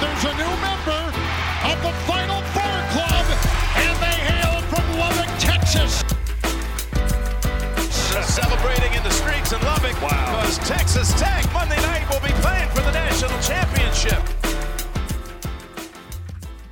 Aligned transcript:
That's 0.00 0.24
it. 0.24 0.26
There's 0.26 0.34
a 0.34 0.36
new 0.36 0.56
member 0.62 1.00
of 1.64 1.82
the 1.82 1.92
Final 2.06 2.42
Four 2.54 2.78
Club, 2.92 3.26
and 3.76 3.96
they 3.98 4.18
hail 4.30 4.60
from 4.62 4.98
Lubbock, 4.98 5.28
Texas. 5.38 6.04
Celebrating 8.26 8.94
in 8.94 9.02
the 9.02 9.10
streets 9.10 9.52
in 9.52 9.60
Lubbock 9.62 10.00
wow. 10.02 10.40
because 10.40 10.58
Texas 10.58 11.12
Tech 11.20 11.52
Monday 11.52 11.76
night 11.76 12.08
will 12.10 12.20
be 12.20 12.32
playing 12.40 12.68
for 12.70 12.80
the 12.82 12.92
national 12.92 13.40
championship. 13.40 14.22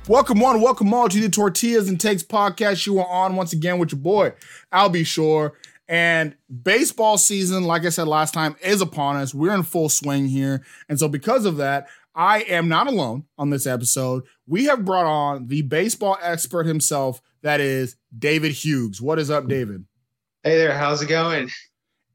Welcome 0.07 0.39
one, 0.39 0.61
welcome 0.61 0.93
all 0.93 1.09
to 1.09 1.19
the 1.19 1.29
Tortillas 1.29 1.89
and 1.89 1.99
Takes 1.99 2.23
podcast. 2.23 2.85
You 2.85 2.99
are 2.99 3.07
on 3.07 3.35
once 3.35 3.51
again 3.51 3.77
with 3.77 3.91
your 3.91 3.99
boy, 3.99 4.33
Albie 4.71 5.05
Shore. 5.05 5.53
And 5.89 6.35
baseball 6.63 7.17
season, 7.17 7.63
like 7.63 7.85
I 7.85 7.89
said 7.89 8.07
last 8.07 8.33
time, 8.33 8.57
is 8.61 8.81
upon 8.81 9.15
us. 9.15 9.33
We're 9.33 9.53
in 9.53 9.63
full 9.63 9.87
swing 9.87 10.27
here. 10.27 10.65
And 10.89 10.99
so, 10.99 11.07
because 11.07 11.45
of 11.45 11.57
that, 11.57 11.87
I 12.17 12.39
am 12.39 12.67
not 12.67 12.87
alone 12.87 13.25
on 13.37 13.51
this 13.51 13.67
episode. 13.67 14.23
We 14.47 14.65
have 14.65 14.83
brought 14.83 15.05
on 15.05 15.49
the 15.49 15.61
baseball 15.61 16.17
expert 16.19 16.65
himself, 16.65 17.21
that 17.43 17.61
is 17.61 17.95
David 18.17 18.53
Hughes. 18.53 18.99
What 18.99 19.19
is 19.19 19.29
up, 19.29 19.47
David? 19.47 19.85
Hey 20.41 20.57
there, 20.57 20.75
how's 20.75 21.03
it 21.03 21.09
going? 21.09 21.51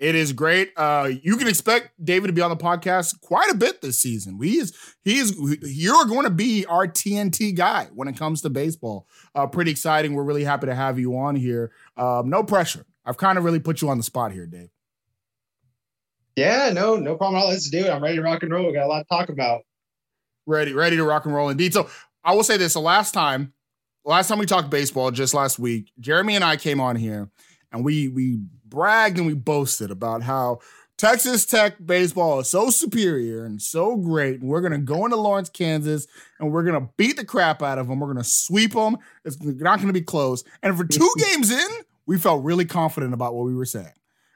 It 0.00 0.16
is 0.16 0.32
great. 0.32 0.72
Uh, 0.76 1.10
you 1.22 1.36
can 1.36 1.46
expect 1.46 1.92
David 2.04 2.26
to 2.26 2.32
be 2.32 2.40
on 2.40 2.50
the 2.50 2.56
podcast 2.56 3.20
quite 3.20 3.48
a 3.52 3.54
bit 3.54 3.80
this 3.80 4.00
season. 4.00 4.38
We 4.38 4.58
is 4.58 4.76
he 5.04 5.18
is 5.18 5.36
you're 5.62 6.06
going 6.06 6.24
to 6.24 6.30
be 6.30 6.66
our 6.66 6.88
TNT 6.88 7.54
guy 7.54 7.88
when 7.94 8.08
it 8.08 8.16
comes 8.16 8.42
to 8.42 8.50
baseball. 8.50 9.06
Uh, 9.36 9.46
pretty 9.46 9.70
exciting. 9.70 10.14
We're 10.14 10.24
really 10.24 10.42
happy 10.42 10.66
to 10.66 10.74
have 10.74 10.98
you 10.98 11.16
on 11.16 11.36
here. 11.36 11.70
Um, 11.96 12.28
no 12.28 12.42
pressure. 12.42 12.86
I've 13.04 13.18
kind 13.18 13.38
of 13.38 13.44
really 13.44 13.60
put 13.60 13.80
you 13.80 13.88
on 13.88 13.98
the 13.98 14.04
spot 14.04 14.32
here, 14.32 14.46
Dave. 14.46 14.70
Yeah, 16.34 16.70
no, 16.74 16.96
no 16.96 17.14
problem 17.14 17.36
at 17.36 17.44
all. 17.44 17.50
Let's 17.50 17.70
do 17.70 17.84
it. 17.84 17.90
I'm 17.90 18.02
ready 18.02 18.16
to 18.16 18.22
rock 18.22 18.42
and 18.42 18.50
roll. 18.50 18.66
We 18.66 18.72
got 18.72 18.86
a 18.86 18.88
lot 18.88 18.98
to 19.02 19.08
talk 19.08 19.28
about. 19.28 19.62
Ready, 20.46 20.72
ready 20.72 20.96
to 20.96 21.04
rock 21.04 21.24
and 21.24 21.34
roll 21.34 21.48
indeed. 21.48 21.72
So 21.72 21.88
I 22.24 22.34
will 22.34 22.44
say 22.44 22.56
this: 22.56 22.74
the 22.74 22.80
last 22.80 23.12
time, 23.12 23.52
last 24.04 24.28
time 24.28 24.38
we 24.38 24.46
talked 24.46 24.70
baseball, 24.70 25.10
just 25.10 25.34
last 25.34 25.58
week, 25.58 25.92
Jeremy 26.00 26.34
and 26.34 26.44
I 26.44 26.56
came 26.56 26.80
on 26.80 26.96
here 26.96 27.30
and 27.72 27.84
we 27.84 28.08
we 28.08 28.40
bragged 28.64 29.18
and 29.18 29.26
we 29.26 29.34
boasted 29.34 29.90
about 29.90 30.22
how 30.22 30.60
Texas 30.98 31.44
Tech 31.44 31.74
baseball 31.84 32.40
is 32.40 32.48
so 32.48 32.70
superior 32.70 33.44
and 33.44 33.60
so 33.60 33.96
great. 33.96 34.40
And 34.40 34.48
we're 34.48 34.60
going 34.60 34.72
to 34.72 34.78
go 34.78 35.04
into 35.04 35.16
Lawrence, 35.16 35.48
Kansas, 35.48 36.06
and 36.38 36.52
we're 36.52 36.62
going 36.62 36.80
to 36.80 36.88
beat 36.96 37.16
the 37.16 37.24
crap 37.24 37.62
out 37.62 37.78
of 37.78 37.88
them. 37.88 37.98
We're 37.98 38.12
going 38.12 38.22
to 38.22 38.30
sweep 38.30 38.72
them. 38.72 38.98
It's 39.24 39.40
not 39.40 39.78
going 39.78 39.88
to 39.88 39.92
be 39.92 40.02
close. 40.02 40.44
And 40.62 40.76
for 40.76 40.84
two 40.84 41.12
games 41.18 41.50
in, 41.50 41.68
we 42.06 42.18
felt 42.18 42.44
really 42.44 42.64
confident 42.64 43.14
about 43.14 43.34
what 43.34 43.46
we 43.46 43.54
were 43.54 43.64
saying. 43.64 43.92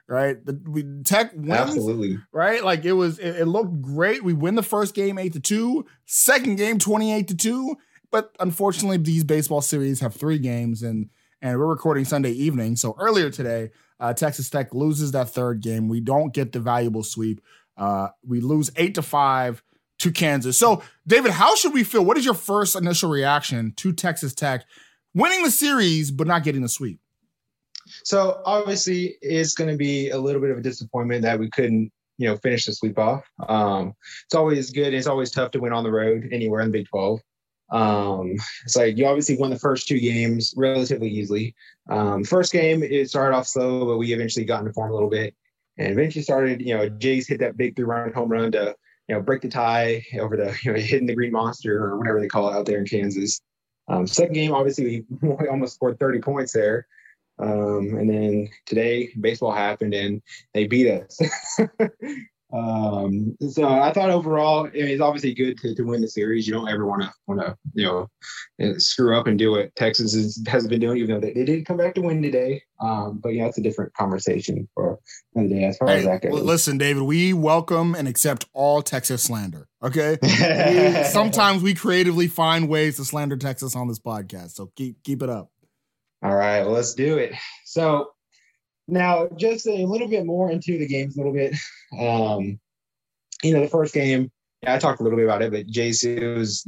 Right, 0.09 0.43
the 0.45 0.57
we, 0.65 0.85
Tech 1.03 1.33
wins. 1.33 1.51
Absolutely. 1.51 2.17
Right, 2.31 2.63
like 2.63 2.85
it 2.85 2.93
was. 2.93 3.19
It, 3.19 3.41
it 3.41 3.45
looked 3.45 3.81
great. 3.81 4.23
We 4.23 4.31
win 4.31 4.55
the 4.55 4.63
first 4.63 4.95
game 4.95 5.17
eight 5.17 5.33
to 5.33 5.41
two. 5.41 5.85
Second 6.05 6.55
game 6.55 6.79
twenty 6.79 7.13
eight 7.13 7.27
to 7.27 7.35
two. 7.35 7.75
But 8.09 8.33
unfortunately, 8.39 8.97
these 8.97 9.25
baseball 9.25 9.61
series 9.61 9.99
have 9.99 10.15
three 10.15 10.39
games, 10.39 10.81
and 10.81 11.09
and 11.41 11.59
we're 11.59 11.65
recording 11.65 12.05
Sunday 12.05 12.31
evening. 12.31 12.77
So 12.77 12.95
earlier 12.97 13.29
today, 13.29 13.71
uh, 13.99 14.13
Texas 14.13 14.49
Tech 14.49 14.73
loses 14.73 15.11
that 15.11 15.29
third 15.29 15.61
game. 15.61 15.89
We 15.89 15.99
don't 15.99 16.33
get 16.33 16.53
the 16.53 16.61
valuable 16.61 17.03
sweep. 17.03 17.41
Uh, 17.75 18.07
we 18.25 18.39
lose 18.39 18.71
eight 18.77 18.95
to 18.95 19.01
five 19.01 19.61
to 19.99 20.11
Kansas. 20.11 20.57
So, 20.57 20.83
David, 21.05 21.31
how 21.31 21.55
should 21.55 21.73
we 21.73 21.83
feel? 21.83 22.05
What 22.05 22.17
is 22.17 22.25
your 22.25 22.33
first 22.33 22.75
initial 22.75 23.09
reaction 23.09 23.73
to 23.77 23.91
Texas 23.91 24.33
Tech 24.33 24.65
winning 25.13 25.43
the 25.43 25.51
series 25.51 26.11
but 26.11 26.27
not 26.27 26.43
getting 26.43 26.61
the 26.61 26.69
sweep? 26.69 27.01
So 28.03 28.41
obviously, 28.45 29.17
it's 29.21 29.53
going 29.53 29.69
to 29.69 29.77
be 29.77 30.09
a 30.09 30.17
little 30.17 30.41
bit 30.41 30.51
of 30.51 30.57
a 30.57 30.61
disappointment 30.61 31.21
that 31.23 31.39
we 31.39 31.49
couldn't, 31.49 31.91
you 32.17 32.27
know, 32.27 32.37
finish 32.37 32.65
the 32.65 32.73
sweep 32.73 32.97
off. 32.97 33.23
Um, 33.47 33.93
it's 34.25 34.35
always 34.35 34.71
good. 34.71 34.93
It's 34.93 35.07
always 35.07 35.31
tough 35.31 35.51
to 35.51 35.59
win 35.59 35.73
on 35.73 35.83
the 35.83 35.91
road 35.91 36.29
anywhere 36.31 36.61
in 36.61 36.71
the 36.71 36.79
Big 36.79 36.87
12. 36.87 37.19
Um, 37.69 38.35
it's 38.63 38.77
like 38.77 38.97
you 38.97 39.05
obviously 39.05 39.37
won 39.37 39.49
the 39.49 39.59
first 39.59 39.87
two 39.87 39.99
games 39.99 40.53
relatively 40.55 41.09
easily. 41.09 41.53
Um, 41.89 42.23
first 42.23 42.53
game 42.53 42.81
it 42.83 43.09
started 43.09 43.35
off 43.35 43.47
slow, 43.47 43.85
but 43.85 43.97
we 43.97 44.13
eventually 44.13 44.45
got 44.45 44.61
into 44.61 44.73
form 44.73 44.91
a 44.91 44.93
little 44.93 45.09
bit, 45.09 45.35
and 45.77 45.91
eventually 45.91 46.23
started. 46.23 46.61
You 46.61 46.77
know, 46.77 46.89
Jace 46.89 47.27
hit 47.27 47.39
that 47.39 47.57
big 47.57 47.75
three-run 47.75 48.13
home 48.13 48.29
run 48.29 48.51
to 48.53 48.75
you 49.07 49.15
know 49.15 49.21
break 49.21 49.41
the 49.41 49.49
tie 49.49 50.05
over 50.19 50.37
the 50.37 50.57
you 50.63 50.71
know 50.71 50.79
hitting 50.79 51.07
the 51.07 51.15
Green 51.15 51.31
Monster 51.31 51.83
or 51.83 51.97
whatever 51.97 52.19
they 52.19 52.27
call 52.27 52.49
it 52.49 52.55
out 52.55 52.65
there 52.65 52.79
in 52.79 52.85
Kansas. 52.85 53.41
Um, 53.89 54.05
second 54.05 54.33
game, 54.33 54.53
obviously 54.53 55.05
we 55.21 55.47
almost 55.47 55.75
scored 55.75 55.99
30 55.99 56.19
points 56.19 56.53
there. 56.53 56.87
Um, 57.39 57.95
and 57.97 58.09
then 58.09 58.49
today 58.65 59.11
baseball 59.19 59.51
happened 59.51 59.93
and 59.93 60.21
they 60.53 60.67
beat 60.67 60.89
us. 60.89 61.19
um, 62.53 63.37
so 63.49 63.67
I 63.67 63.91
thought 63.93 64.09
overall 64.09 64.69
it's 64.73 65.01
obviously 65.01 65.33
good 65.33 65.57
to, 65.59 65.75
to 65.75 65.83
win 65.83 66.01
the 66.01 66.07
series. 66.07 66.47
You 66.47 66.53
don't 66.53 66.69
ever 66.69 66.85
want 66.85 67.03
to 67.03 67.13
want 67.27 67.41
to 67.41 67.55
you 67.73 67.85
know 67.85 68.07
screw 68.77 69.17
up 69.17 69.27
and 69.27 69.37
do 69.37 69.51
what 69.51 69.75
Texas 69.75 70.13
is, 70.13 70.43
has 70.47 70.67
been 70.67 70.79
doing, 70.79 70.97
even 70.97 71.15
though 71.15 71.19
they, 71.19 71.33
they 71.33 71.45
did 71.45 71.65
come 71.65 71.77
back 71.77 71.93
to 71.95 72.01
win 72.01 72.23
today. 72.23 72.61
Um, 72.79 73.19
but 73.21 73.29
yeah, 73.29 73.45
it's 73.45 73.57
a 73.57 73.61
different 73.61 73.93
conversation 73.93 74.67
for 74.73 74.99
the 75.35 75.47
day 75.47 75.65
as 75.65 75.77
far 75.77 75.89
hey, 75.89 75.99
as 75.99 76.05
that 76.05 76.21
goes. 76.21 76.41
Listen, 76.41 76.77
David, 76.77 77.03
we 77.03 77.33
welcome 77.33 77.95
and 77.95 78.07
accept 78.07 78.45
all 78.53 78.81
Texas 78.81 79.23
slander. 79.23 79.67
Okay, 79.83 80.17
we, 80.23 81.03
sometimes 81.03 81.61
we 81.61 81.75
creatively 81.75 82.27
find 82.27 82.67
ways 82.67 82.95
to 82.97 83.05
slander 83.05 83.37
Texas 83.37 83.75
on 83.75 83.87
this 83.87 83.99
podcast, 83.99 84.51
so 84.51 84.71
keep 84.75 85.03
keep 85.03 85.21
it 85.21 85.29
up. 85.29 85.51
All 86.23 86.35
right, 86.35 86.61
well, 86.61 86.71
let's 86.71 86.93
do 86.93 87.17
it. 87.17 87.33
So 87.65 88.11
now, 88.87 89.27
just 89.35 89.67
a 89.67 89.85
little 89.85 90.07
bit 90.07 90.25
more 90.25 90.49
into 90.49 90.77
the 90.77 90.87
games, 90.87 91.15
a 91.15 91.19
little 91.19 91.33
bit. 91.33 91.55
Um, 91.99 92.59
you 93.43 93.53
know, 93.53 93.61
the 93.61 93.67
first 93.67 93.93
game, 93.93 94.31
yeah, 94.63 94.73
I 94.73 94.79
talked 94.79 94.99
a 94.99 95.03
little 95.03 95.17
bit 95.17 95.25
about 95.25 95.41
it, 95.41 95.51
but 95.51 95.67
Jason 95.67 96.35
was 96.35 96.67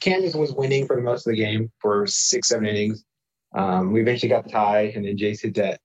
Kansas 0.00 0.34
was 0.34 0.52
winning 0.52 0.86
for 0.86 0.96
the 0.96 1.02
most 1.02 1.26
of 1.26 1.32
the 1.32 1.38
game 1.38 1.70
for 1.80 2.06
six, 2.06 2.48
seven 2.48 2.66
innings. 2.66 3.04
Um, 3.54 3.92
we 3.92 4.00
eventually 4.00 4.28
got 4.28 4.44
the 4.44 4.50
tie, 4.50 4.92
and 4.94 5.04
then 5.04 5.16
Jace 5.16 5.42
hit 5.42 5.54
that, 5.54 5.80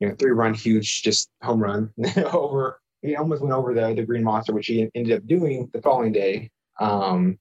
you 0.00 0.08
know, 0.08 0.14
three 0.18 0.32
run 0.32 0.54
huge 0.54 1.02
just 1.02 1.30
home 1.42 1.60
run 1.60 1.92
over. 2.32 2.80
He 3.02 3.14
almost 3.14 3.42
went 3.42 3.54
over 3.54 3.74
the 3.74 3.94
the 3.94 4.04
Green 4.04 4.24
Monster, 4.24 4.52
which 4.52 4.66
he 4.66 4.88
ended 4.94 5.16
up 5.16 5.26
doing 5.26 5.70
the 5.72 5.82
following 5.82 6.12
day. 6.12 6.50
Um, 6.80 7.38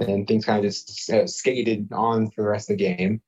and 0.00 0.26
things 0.26 0.44
kind 0.44 0.58
of 0.58 0.64
just 0.64 1.10
uh, 1.10 1.26
skated 1.26 1.88
on 1.92 2.30
for 2.30 2.42
the 2.42 2.48
rest 2.48 2.70
of 2.70 2.76
the 2.78 2.84
game. 2.84 3.20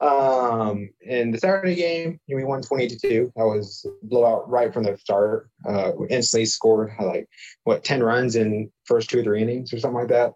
Um, 0.00 0.90
in 1.00 1.32
the 1.32 1.38
Saturday 1.38 1.74
game, 1.74 2.20
we 2.28 2.44
won 2.44 2.62
20 2.62 2.88
to 2.88 2.98
2. 2.98 3.32
That 3.34 3.44
was 3.44 3.84
blowout 4.02 4.48
right 4.48 4.72
from 4.72 4.84
the 4.84 4.96
start. 4.96 5.50
Uh, 5.68 5.92
instantly 6.08 6.46
scored 6.46 6.92
like 7.00 7.28
what 7.64 7.84
10 7.84 8.02
runs 8.02 8.36
in 8.36 8.70
first 8.84 9.10
two 9.10 9.20
or 9.20 9.22
three 9.24 9.42
innings 9.42 9.72
or 9.72 9.80
something 9.80 9.98
like 9.98 10.08
that. 10.08 10.34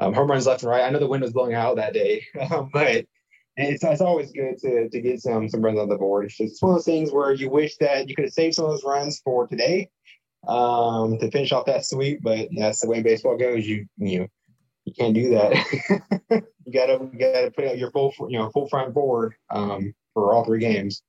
Um, 0.00 0.12
home 0.12 0.30
runs 0.30 0.46
left 0.46 0.62
and 0.62 0.70
right. 0.70 0.84
I 0.84 0.90
know 0.90 0.98
the 0.98 1.08
wind 1.08 1.22
was 1.22 1.32
blowing 1.32 1.54
out 1.54 1.76
that 1.76 1.92
day, 1.92 2.24
um, 2.50 2.70
but 2.72 3.06
it's, 3.56 3.82
it's 3.82 4.00
always 4.00 4.30
good 4.30 4.56
to, 4.58 4.88
to 4.88 5.00
get 5.00 5.20
some 5.20 5.48
some 5.48 5.62
runs 5.62 5.78
on 5.78 5.88
the 5.88 5.96
board. 5.96 6.26
It's 6.26 6.36
just 6.36 6.62
one 6.62 6.72
of 6.72 6.76
those 6.76 6.84
things 6.84 7.10
where 7.10 7.32
you 7.32 7.50
wish 7.50 7.76
that 7.78 8.08
you 8.08 8.14
could 8.14 8.26
have 8.26 8.32
saved 8.32 8.54
some 8.54 8.66
of 8.66 8.70
those 8.70 8.84
runs 8.84 9.20
for 9.24 9.48
today 9.48 9.90
um, 10.46 11.18
to 11.18 11.30
finish 11.30 11.50
off 11.50 11.66
that 11.66 11.84
sweep. 11.84 12.20
But 12.22 12.48
that's 12.56 12.80
the 12.80 12.88
way 12.88 13.02
baseball 13.02 13.36
goes. 13.36 13.66
You 13.66 13.86
you 13.96 14.28
you 14.88 14.94
can't 14.94 15.14
do 15.14 15.30
that. 15.30 15.52
you 16.64 16.72
gotta 16.72 17.08
you 17.12 17.18
gotta 17.18 17.50
put 17.54 17.66
out 17.66 17.78
your 17.78 17.90
full 17.90 18.12
you 18.28 18.38
know 18.38 18.50
full 18.50 18.68
front 18.68 18.94
forward 18.94 19.34
um, 19.50 19.94
for 20.14 20.32
all 20.32 20.44
three 20.44 20.60
games. 20.60 21.02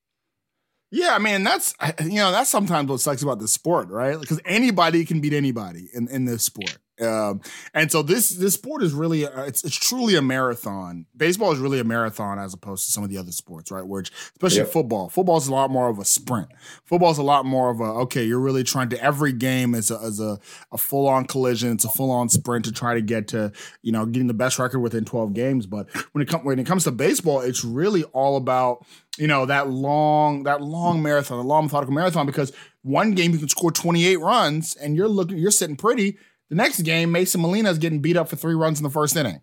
Yeah, 0.92 1.14
I 1.14 1.20
mean 1.20 1.44
that's 1.44 1.74
you 2.02 2.16
know 2.16 2.32
that's 2.32 2.50
sometimes 2.50 2.90
what 2.90 3.00
sucks 3.00 3.22
about 3.22 3.40
the 3.40 3.48
sport, 3.48 3.90
right? 3.90 4.20
Because 4.20 4.42
anybody 4.46 5.06
can 5.06 5.22
beat 5.22 5.34
anybody 5.34 5.90
in 5.94 6.08
in 6.08 6.26
this 6.26 6.44
sport. 6.44 6.78
Um, 7.02 7.42
and 7.74 7.92
so 7.92 8.02
this 8.02 8.30
this 8.30 8.56
sport 8.56 8.84
is 8.84 8.94
really 8.94 9.26
uh, 9.26 9.44
it's 9.44 9.64
it's 9.64 9.76
truly 9.76 10.16
a 10.16 10.22
marathon. 10.22 11.06
Baseball 11.16 11.52
is 11.52 11.60
really 11.60 11.80
a 11.80 11.84
marathon 11.84 12.40
as 12.40 12.54
opposed 12.54 12.86
to 12.86 12.92
some 12.92 13.04
of 13.04 13.10
the 13.10 13.18
other 13.18 13.32
sports, 13.32 13.72
right? 13.72 13.86
Which 13.86 14.12
especially 14.34 14.60
yep. 14.60 14.70
football, 14.70 15.10
football 15.10 15.38
is 15.38 15.48
a 15.48 15.54
lot 15.54 15.70
more 15.70 15.90
of 15.90 16.00
a 16.00 16.06
sprint. 16.06 16.50
Football 16.86 17.12
is 17.12 17.18
a 17.18 17.24
lot 17.24 17.46
more 17.46 17.70
of 17.70 17.80
a 17.80 17.86
okay. 18.02 18.24
You're 18.24 18.40
really 18.40 18.64
trying 18.64 18.90
to 18.90 19.04
every 19.04 19.32
game 19.32 19.76
is 19.76 19.92
a 19.92 19.96
is 20.00 20.20
a, 20.20 20.40
a 20.72 20.78
full 20.78 21.08
on 21.08 21.26
collision. 21.26 21.72
It's 21.72 21.86
a 21.86 21.90
full 21.90 22.12
on 22.12 22.30
sprint 22.30 22.66
to 22.66 22.72
try 22.72 22.96
to 22.96 23.02
get 23.02 23.28
to 23.30 23.52
you 23.82 23.92
know 23.92 24.06
getting 24.06 24.28
the 24.28 24.34
best 24.34 24.60
record 24.60 24.80
within 24.80 25.06
12 25.06 25.34
games. 25.34 25.66
But 25.66 25.90
when 26.14 26.22
it 26.22 26.28
comes 26.28 26.44
when 26.44 26.60
it 26.60 26.66
comes 26.66 26.84
to 26.84 26.92
baseball, 26.92 27.40
it's 27.42 27.64
really 27.64 28.04
all 28.06 28.36
about 28.36 28.86
you 29.20 29.28
know 29.28 29.46
that 29.46 29.70
long 29.70 30.44
that 30.44 30.62
long 30.62 31.02
marathon, 31.02 31.38
the 31.38 31.44
long 31.44 31.66
methodical 31.66 31.94
marathon 31.94 32.26
because 32.26 32.52
one 32.82 33.12
game 33.12 33.32
you 33.32 33.38
can 33.38 33.50
score 33.50 33.72
28 33.72 34.20
runs 34.20 34.76
and 34.76 34.96
you're 34.96 35.08
looking 35.08 35.38
you're 35.38 35.52
sitting 35.52 35.76
pretty 35.76 36.18
the 36.50 36.56
next 36.56 36.82
game, 36.82 37.12
Mason 37.12 37.42
Molina 37.42 37.70
is 37.70 37.78
getting 37.78 38.00
beat 38.00 38.18
up 38.18 38.28
for 38.28 38.36
three 38.36 38.56
runs 38.56 38.80
in 38.80 38.84
the 38.84 38.90
first 38.90 39.16
inning. 39.16 39.42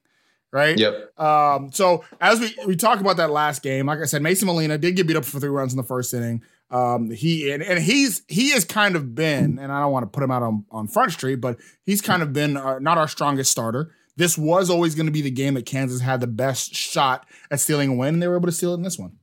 Right. 0.52 0.78
Yep. 0.78 1.18
Um, 1.20 1.70
so 1.72 2.04
as 2.20 2.40
we 2.40 2.54
we 2.66 2.76
talk 2.76 3.00
about 3.00 3.16
that 3.18 3.30
last 3.30 3.62
game, 3.62 3.86
like 3.86 3.98
I 3.98 4.04
said, 4.04 4.22
Mason 4.22 4.46
Molina 4.46 4.78
did 4.78 4.96
get 4.96 5.06
beat 5.06 5.16
up 5.16 5.24
for 5.24 5.40
three 5.40 5.50
runs 5.50 5.72
in 5.72 5.76
the 5.76 5.82
first 5.82 6.14
inning. 6.14 6.42
Um, 6.70 7.10
he 7.10 7.50
and, 7.50 7.62
and 7.62 7.78
he's 7.80 8.22
he 8.28 8.50
has 8.50 8.64
kind 8.64 8.96
of 8.96 9.14
been, 9.14 9.58
and 9.58 9.70
I 9.70 9.80
don't 9.80 9.92
want 9.92 10.04
to 10.04 10.08
put 10.08 10.22
him 10.22 10.30
out 10.30 10.42
on, 10.42 10.64
on 10.70 10.88
Front 10.88 11.12
Street, 11.12 11.36
but 11.36 11.58
he's 11.84 12.00
kind 12.00 12.22
of 12.22 12.32
been 12.32 12.56
our, 12.56 12.80
not 12.80 12.96
our 12.96 13.08
strongest 13.08 13.50
starter. 13.50 13.92
This 14.16 14.38
was 14.38 14.70
always 14.70 14.94
going 14.94 15.06
to 15.06 15.12
be 15.12 15.20
the 15.20 15.30
game 15.30 15.54
that 15.54 15.66
Kansas 15.66 16.00
had 16.00 16.20
the 16.20 16.26
best 16.26 16.74
shot 16.74 17.26
at 17.50 17.60
stealing 17.60 17.90
a 17.90 17.94
win, 17.94 18.14
and 18.14 18.22
they 18.22 18.28
were 18.28 18.36
able 18.36 18.46
to 18.46 18.52
steal 18.52 18.72
it 18.72 18.76
in 18.76 18.82
this 18.82 18.98
one. 18.98 19.18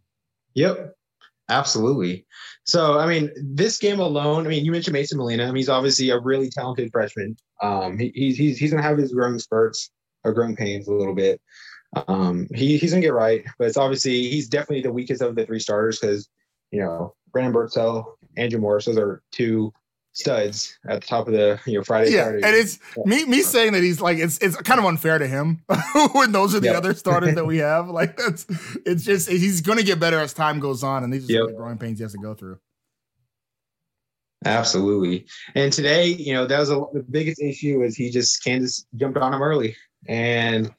Yep. 0.55 0.95
Absolutely. 1.49 2.25
So, 2.63 2.97
I 2.99 3.05
mean, 3.05 3.29
this 3.35 3.77
game 3.77 3.99
alone, 3.99 4.45
I 4.45 4.49
mean, 4.49 4.63
you 4.63 4.71
mentioned 4.71 4.93
Mason 4.93 5.17
Molina. 5.17 5.43
I 5.43 5.47
mean, 5.47 5.57
he's 5.57 5.69
obviously 5.69 6.09
a 6.09 6.19
really 6.19 6.49
talented 6.49 6.89
freshman. 6.91 7.35
Um, 7.61 7.97
he, 7.97 8.11
he's 8.15 8.37
he's 8.37 8.57
he's 8.57 8.71
gonna 8.71 8.83
have 8.83 8.97
his 8.97 9.13
growing 9.13 9.39
spurts 9.39 9.91
or 10.23 10.33
growing 10.33 10.55
pains 10.55 10.87
a 10.87 10.93
little 10.93 11.13
bit. 11.13 11.41
Um, 12.07 12.47
he 12.55 12.77
he's 12.77 12.91
gonna 12.91 13.01
get 13.01 13.13
right, 13.13 13.43
but 13.59 13.67
it's 13.67 13.77
obviously 13.77 14.29
he's 14.29 14.47
definitely 14.47 14.81
the 14.81 14.93
weakest 14.93 15.21
of 15.21 15.35
the 15.35 15.45
three 15.45 15.59
starters 15.59 15.99
because 15.99 16.29
you 16.71 16.79
know 16.79 17.13
Brandon 17.31 17.53
Birdsell, 17.53 18.05
Andrew 18.37 18.59
Morris, 18.59 18.85
those 18.85 18.97
are 18.97 19.21
two 19.31 19.73
studs 20.13 20.77
at 20.87 21.01
the 21.01 21.07
top 21.07 21.27
of 21.27 21.33
the 21.33 21.59
you 21.65 21.77
know 21.77 21.83
Friday. 21.83 22.11
Yeah, 22.11 22.29
and 22.29 22.45
it's 22.45 22.79
me 23.05 23.25
me 23.25 23.41
saying 23.41 23.73
that 23.73 23.83
he's 23.83 23.99
like 23.99 24.17
it's 24.17 24.37
it's 24.39 24.55
kind 24.57 24.79
of 24.79 24.85
unfair 24.85 25.17
to 25.17 25.27
him 25.27 25.61
when 26.13 26.31
those 26.31 26.55
are 26.55 26.59
the 26.59 26.67
yep. 26.67 26.77
other 26.77 26.93
starters 26.93 27.35
that 27.35 27.45
we 27.45 27.57
have. 27.59 27.89
Like 27.89 28.15
that's 28.17 28.45
it's 28.85 29.03
just 29.03 29.29
he's 29.29 29.61
going 29.61 29.79
to 29.79 29.83
get 29.83 29.99
better 29.99 30.19
as 30.19 30.33
time 30.33 30.59
goes 30.59 30.83
on, 30.83 31.03
and 31.03 31.11
these 31.11 31.29
are 31.29 31.33
yep. 31.33 31.47
the 31.47 31.53
growing 31.53 31.77
pains 31.77 31.99
he 31.99 32.03
has 32.03 32.13
to 32.13 32.19
go 32.19 32.33
through. 32.33 32.59
Absolutely, 34.45 35.25
and 35.55 35.73
today 35.73 36.07
you 36.07 36.33
know 36.33 36.45
that 36.45 36.59
was 36.59 36.69
a, 36.69 36.83
the 36.93 37.05
biggest 37.09 37.41
issue 37.41 37.83
is 37.83 37.95
he 37.95 38.09
just 38.09 38.43
Kansas 38.43 38.85
jumped 38.95 39.17
on 39.17 39.33
him 39.33 39.41
early, 39.41 39.75
and 40.07 40.71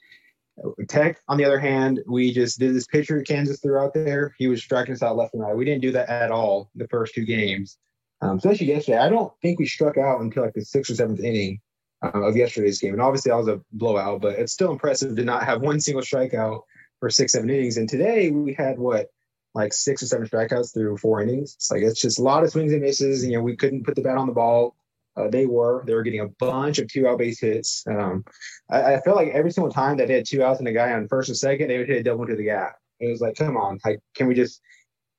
Tech 0.89 1.19
on 1.29 1.37
the 1.39 1.45
other 1.45 1.59
hand 1.59 2.01
we 2.07 2.33
just 2.33 2.61
did 2.61 2.75
this 2.75 2.87
pitcher 2.87 3.23
Kansas 3.23 3.61
threw 3.61 3.79
out 3.79 3.95
there. 3.95 4.35
He 4.39 4.47
was 4.47 4.63
striking 4.63 4.95
us 4.95 5.03
out 5.03 5.17
left 5.17 5.35
and 5.35 5.43
right. 5.43 5.57
We 5.57 5.65
didn't 5.65 5.81
do 5.83 5.93
that 5.93 6.09
at 6.09 6.31
all 6.31 6.71
the 6.75 6.87
first 6.89 7.15
two 7.15 7.25
games. 7.25 7.79
Um, 8.25 8.39
especially 8.39 8.69
yesterday, 8.69 8.99
I 8.99 9.11
don't 9.11 9.33
think 9.43 9.59
we 9.59 9.67
struck 9.67 9.99
out 9.99 10.21
until 10.21 10.45
like 10.45 10.55
the 10.55 10.65
sixth 10.65 10.91
or 10.91 10.95
seventh 10.95 11.21
inning 11.21 11.61
uh, 12.03 12.23
of 12.23 12.37
yesterday's 12.37 12.79
game. 12.79 12.95
And 12.95 13.03
obviously, 13.03 13.31
that 13.31 13.37
was 13.37 13.49
a 13.49 13.61
blowout, 13.73 14.23
but 14.23 14.39
it's 14.39 14.53
still 14.53 14.73
impressive 14.73 15.15
to 15.17 15.25
not 15.25 15.45
have 15.45 15.61
one 15.61 15.79
single 15.79 16.03
strikeout 16.03 16.63
for 17.01 17.11
six, 17.11 17.33
seven 17.33 17.51
innings. 17.51 17.77
And 17.77 17.89
today 17.89 18.31
we 18.31 18.55
had 18.55 18.79
what, 18.79 19.09
like 19.55 19.73
six 19.73 20.03
or 20.03 20.07
seven 20.07 20.27
strikeouts 20.27 20.73
through 20.73 20.97
four 20.97 21.21
innings. 21.21 21.55
It's 21.55 21.71
like 21.71 21.83
it's 21.83 22.01
just 22.01 22.19
a 22.19 22.23
lot 22.23 22.43
of 22.43 22.51
swings 22.51 22.73
and 22.73 22.83
misses. 22.83 23.25
You 23.25 23.35
know, 23.35 23.43
we 23.43 23.57
couldn't 23.57 23.85
put 23.85 23.95
the 23.95 24.03
bat 24.03 24.17
on 24.17 24.27
the 24.27 24.33
ball. 24.33 24.75
Uh, 25.17 25.29
they 25.29 25.47
were. 25.47 25.85
They 25.87 25.95
were 25.95 26.03
getting 26.03 26.21
a 26.21 26.29
bunch 26.41 26.79
of 26.79 26.89
two 26.89 27.07
out 27.07 27.19
base 27.19 27.41
hits. 27.41 27.85
Um, 27.87 28.25
I, 28.71 28.95
I 28.95 29.01
felt 29.01 29.17
like 29.17 29.29
every 29.29 29.53
single 29.53 29.71
time 29.71 29.99
that 29.99 30.09
they 30.09 30.15
had 30.15 30.27
two 30.27 30.43
outs 30.43 30.59
and 30.59 30.67
a 30.67 30.73
guy 30.73 30.93
on 30.93 31.07
first 31.09 31.29
and 31.29 31.39
second, 31.39 31.69
they 31.69 31.79
would 31.79 31.89
hit 31.89 31.99
a 31.99 32.03
double 32.03 32.27
to 32.27 32.35
the 32.35 32.45
gap. 32.45 32.77
It 33.01 33.11
was 33.11 33.21
like, 33.21 33.37
come 33.37 33.57
on, 33.57 33.79
like, 33.85 34.01
can 34.17 34.27
we 34.27 34.35
just 34.35 34.61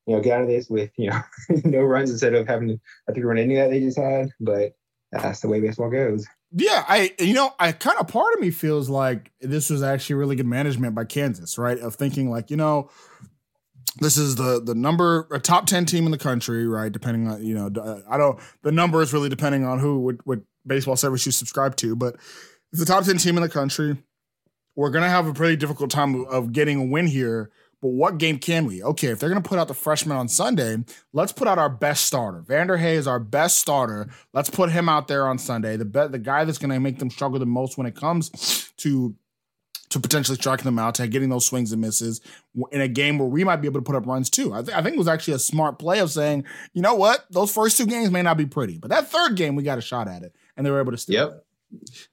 you 0.05 0.15
know, 0.15 0.21
get 0.21 0.37
out 0.37 0.41
of 0.41 0.47
this 0.47 0.69
with, 0.69 0.91
you 0.97 1.09
know, 1.09 1.19
no 1.65 1.81
runs 1.81 2.11
instead 2.11 2.33
of 2.33 2.47
having 2.47 2.79
a 3.07 3.13
three 3.13 3.23
run 3.23 3.37
inning 3.37 3.57
that 3.57 3.69
they 3.69 3.79
just 3.79 3.97
had. 3.97 4.29
But 4.39 4.73
that's 5.11 5.41
the 5.41 5.47
way 5.47 5.61
baseball 5.61 5.89
goes. 5.89 6.27
Yeah, 6.51 6.85
I 6.87 7.13
you 7.19 7.33
know, 7.33 7.53
I 7.59 7.71
kind 7.71 7.97
of 7.99 8.07
part 8.07 8.33
of 8.33 8.39
me 8.39 8.51
feels 8.51 8.89
like 8.89 9.31
this 9.41 9.69
was 9.69 9.83
actually 9.83 10.15
really 10.15 10.35
good 10.35 10.45
management 10.45 10.95
by 10.95 11.05
Kansas, 11.05 11.57
right? 11.57 11.77
Of 11.79 11.95
thinking 11.95 12.29
like, 12.29 12.49
you 12.49 12.57
know, 12.57 12.89
this 13.99 14.17
is 14.17 14.35
the 14.35 14.61
the 14.61 14.75
number 14.75 15.27
a 15.31 15.39
top 15.39 15.65
10 15.65 15.85
team 15.85 16.05
in 16.05 16.11
the 16.11 16.17
country, 16.17 16.67
right? 16.67 16.91
Depending 16.91 17.27
on, 17.27 17.43
you 17.43 17.55
know, 17.55 17.69
uh, 17.81 18.01
I 18.09 18.17
don't 18.17 18.39
the 18.61 18.71
number 18.71 19.01
is 19.01 19.11
really 19.11 19.29
depending 19.29 19.65
on 19.65 19.79
who 19.79 19.99
what, 19.99 20.15
what 20.25 20.39
baseball 20.65 20.95
service 20.95 21.25
you 21.25 21.31
subscribe 21.31 21.75
to, 21.77 21.95
but 21.95 22.15
it's 22.71 22.79
the 22.79 22.85
top 22.85 23.03
10 23.03 23.17
team 23.17 23.37
in 23.37 23.43
the 23.43 23.49
country. 23.49 23.97
We're 24.75 24.89
going 24.89 25.03
to 25.03 25.09
have 25.09 25.27
a 25.27 25.33
pretty 25.33 25.55
difficult 25.55 25.89
time 25.89 26.25
of 26.25 26.51
getting 26.51 26.77
a 26.77 26.85
win 26.85 27.07
here 27.07 27.49
but 27.85 27.91
what 27.91 28.17
game 28.17 28.39
can 28.39 28.65
we? 28.65 28.81
Okay, 28.81 29.09
if 29.09 29.19
they're 29.19 29.29
going 29.29 29.43
to 29.43 29.47
put 29.47 29.59
out 29.59 29.67
the 29.67 29.75
freshman 29.75 30.17
on 30.17 30.27
Sunday, 30.27 30.77
let's 31.13 31.31
put 31.31 31.47
out 31.47 31.59
our 31.59 31.69
best 31.69 32.05
starter. 32.05 32.41
Vander 32.41 32.77
Hay 32.77 32.95
is 32.95 33.05
our 33.05 33.19
best 33.19 33.59
starter. 33.59 34.09
Let's 34.33 34.49
put 34.49 34.71
him 34.71 34.89
out 34.89 35.07
there 35.07 35.27
on 35.27 35.37
Sunday. 35.37 35.77
The 35.77 35.85
be- 35.85 36.07
the 36.07 36.17
guy 36.17 36.45
that's 36.45 36.57
going 36.57 36.71
to 36.71 36.79
make 36.79 36.97
them 36.97 37.11
struggle 37.11 37.37
the 37.37 37.45
most 37.45 37.77
when 37.77 37.85
it 37.85 37.95
comes 37.95 38.71
to 38.77 39.13
to 39.89 39.99
potentially 39.99 40.35
striking 40.35 40.65
them 40.65 40.79
out, 40.79 40.95
to 40.95 41.07
getting 41.07 41.29
those 41.29 41.45
swings 41.45 41.71
and 41.71 41.79
misses 41.79 42.21
in 42.71 42.81
a 42.81 42.87
game 42.87 43.19
where 43.19 43.27
we 43.27 43.43
might 43.43 43.57
be 43.57 43.67
able 43.67 43.79
to 43.79 43.85
put 43.85 43.95
up 43.95 44.07
runs 44.07 44.31
too. 44.31 44.51
I, 44.51 44.63
th- 44.63 44.75
I 44.75 44.81
think 44.81 44.95
it 44.95 44.97
was 44.97 45.07
actually 45.07 45.35
a 45.35 45.39
smart 45.39 45.77
play 45.77 45.99
of 45.99 46.09
saying, 46.09 46.43
you 46.73 46.81
know 46.81 46.95
what, 46.95 47.27
those 47.29 47.53
first 47.53 47.77
two 47.77 47.85
games 47.85 48.09
may 48.09 48.23
not 48.23 48.35
be 48.35 48.47
pretty, 48.47 48.79
but 48.79 48.89
that 48.89 49.09
third 49.09 49.35
game 49.35 49.55
we 49.55 49.61
got 49.61 49.77
a 49.77 49.81
shot 49.81 50.07
at 50.07 50.23
it, 50.23 50.33
and 50.57 50.65
they 50.65 50.71
were 50.71 50.79
able 50.79 50.91
to 50.91 50.97
steal. 50.97 51.27
Yep. 51.27 51.44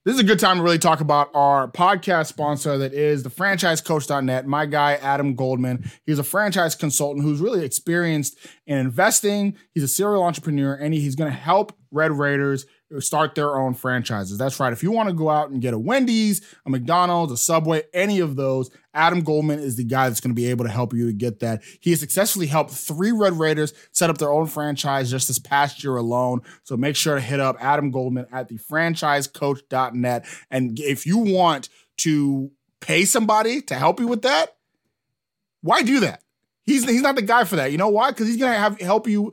This 0.04 0.14
is 0.14 0.20
a 0.20 0.24
good 0.24 0.38
time 0.38 0.58
to 0.58 0.62
really 0.62 0.78
talk 0.78 1.00
about 1.00 1.30
our 1.34 1.70
podcast 1.70 2.26
sponsor 2.26 2.78
that 2.78 2.92
is 2.92 3.22
the 3.22 3.30
franchisecoach.net. 3.30 4.46
My 4.46 4.66
guy, 4.66 4.94
Adam 4.94 5.34
Goldman. 5.34 5.90
He's 6.04 6.18
a 6.18 6.24
franchise 6.24 6.74
consultant 6.74 7.24
who's 7.24 7.40
really 7.40 7.64
experienced 7.64 8.36
in 8.66 8.78
investing. 8.78 9.56
He's 9.74 9.84
a 9.84 9.88
serial 9.88 10.22
entrepreneur 10.22 10.74
and 10.74 10.94
he's 10.94 11.14
going 11.14 11.30
to 11.30 11.36
help 11.36 11.72
Red 11.90 12.12
Raiders 12.12 12.66
start 13.00 13.34
their 13.34 13.56
own 13.56 13.74
franchises. 13.74 14.38
That's 14.38 14.58
right. 14.60 14.72
If 14.72 14.82
you 14.82 14.90
want 14.90 15.08
to 15.08 15.14
go 15.14 15.30
out 15.30 15.50
and 15.50 15.60
get 15.60 15.74
a 15.74 15.78
Wendy's, 15.78 16.40
a 16.66 16.70
McDonald's, 16.70 17.32
a 17.32 17.36
Subway, 17.36 17.82
any 17.92 18.20
of 18.20 18.36
those, 18.36 18.70
Adam 18.94 19.22
Goldman 19.22 19.58
is 19.58 19.76
the 19.76 19.84
guy 19.84 20.08
that's 20.08 20.20
going 20.20 20.34
to 20.34 20.40
be 20.40 20.50
able 20.50 20.64
to 20.64 20.70
help 20.70 20.92
you 20.92 21.06
to 21.06 21.12
get 21.12 21.40
that. 21.40 21.62
He 21.80 21.90
has 21.90 22.00
successfully 22.00 22.46
helped 22.46 22.72
three 22.72 23.12
Red 23.12 23.38
Raiders 23.38 23.72
set 23.92 24.10
up 24.10 24.18
their 24.18 24.30
own 24.30 24.46
franchise 24.46 25.10
just 25.10 25.28
this 25.28 25.38
past 25.38 25.82
year 25.82 25.96
alone. 25.96 26.42
So 26.64 26.76
make 26.76 26.96
sure 26.96 27.14
to 27.14 27.20
hit 27.20 27.40
up 27.40 27.56
Adam 27.60 27.90
Goldman 27.90 28.26
at 28.32 28.48
the 28.48 28.58
franchisecoach.net. 28.58 30.26
And 30.50 30.78
if 30.78 31.06
you 31.06 31.18
want 31.18 31.68
to 31.98 32.50
pay 32.80 33.04
somebody 33.04 33.62
to 33.62 33.74
help 33.74 34.00
you 34.00 34.08
with 34.08 34.22
that, 34.22 34.56
why 35.62 35.82
do 35.82 36.00
that? 36.00 36.22
He's, 36.64 36.84
he's 36.84 37.02
not 37.02 37.16
the 37.16 37.22
guy 37.22 37.44
for 37.44 37.56
that. 37.56 37.72
You 37.72 37.78
know 37.78 37.88
why? 37.88 38.10
Because 38.10 38.28
he's 38.28 38.36
going 38.36 38.52
to 38.52 38.58
have 38.58 38.80
help 38.80 39.08
you 39.08 39.32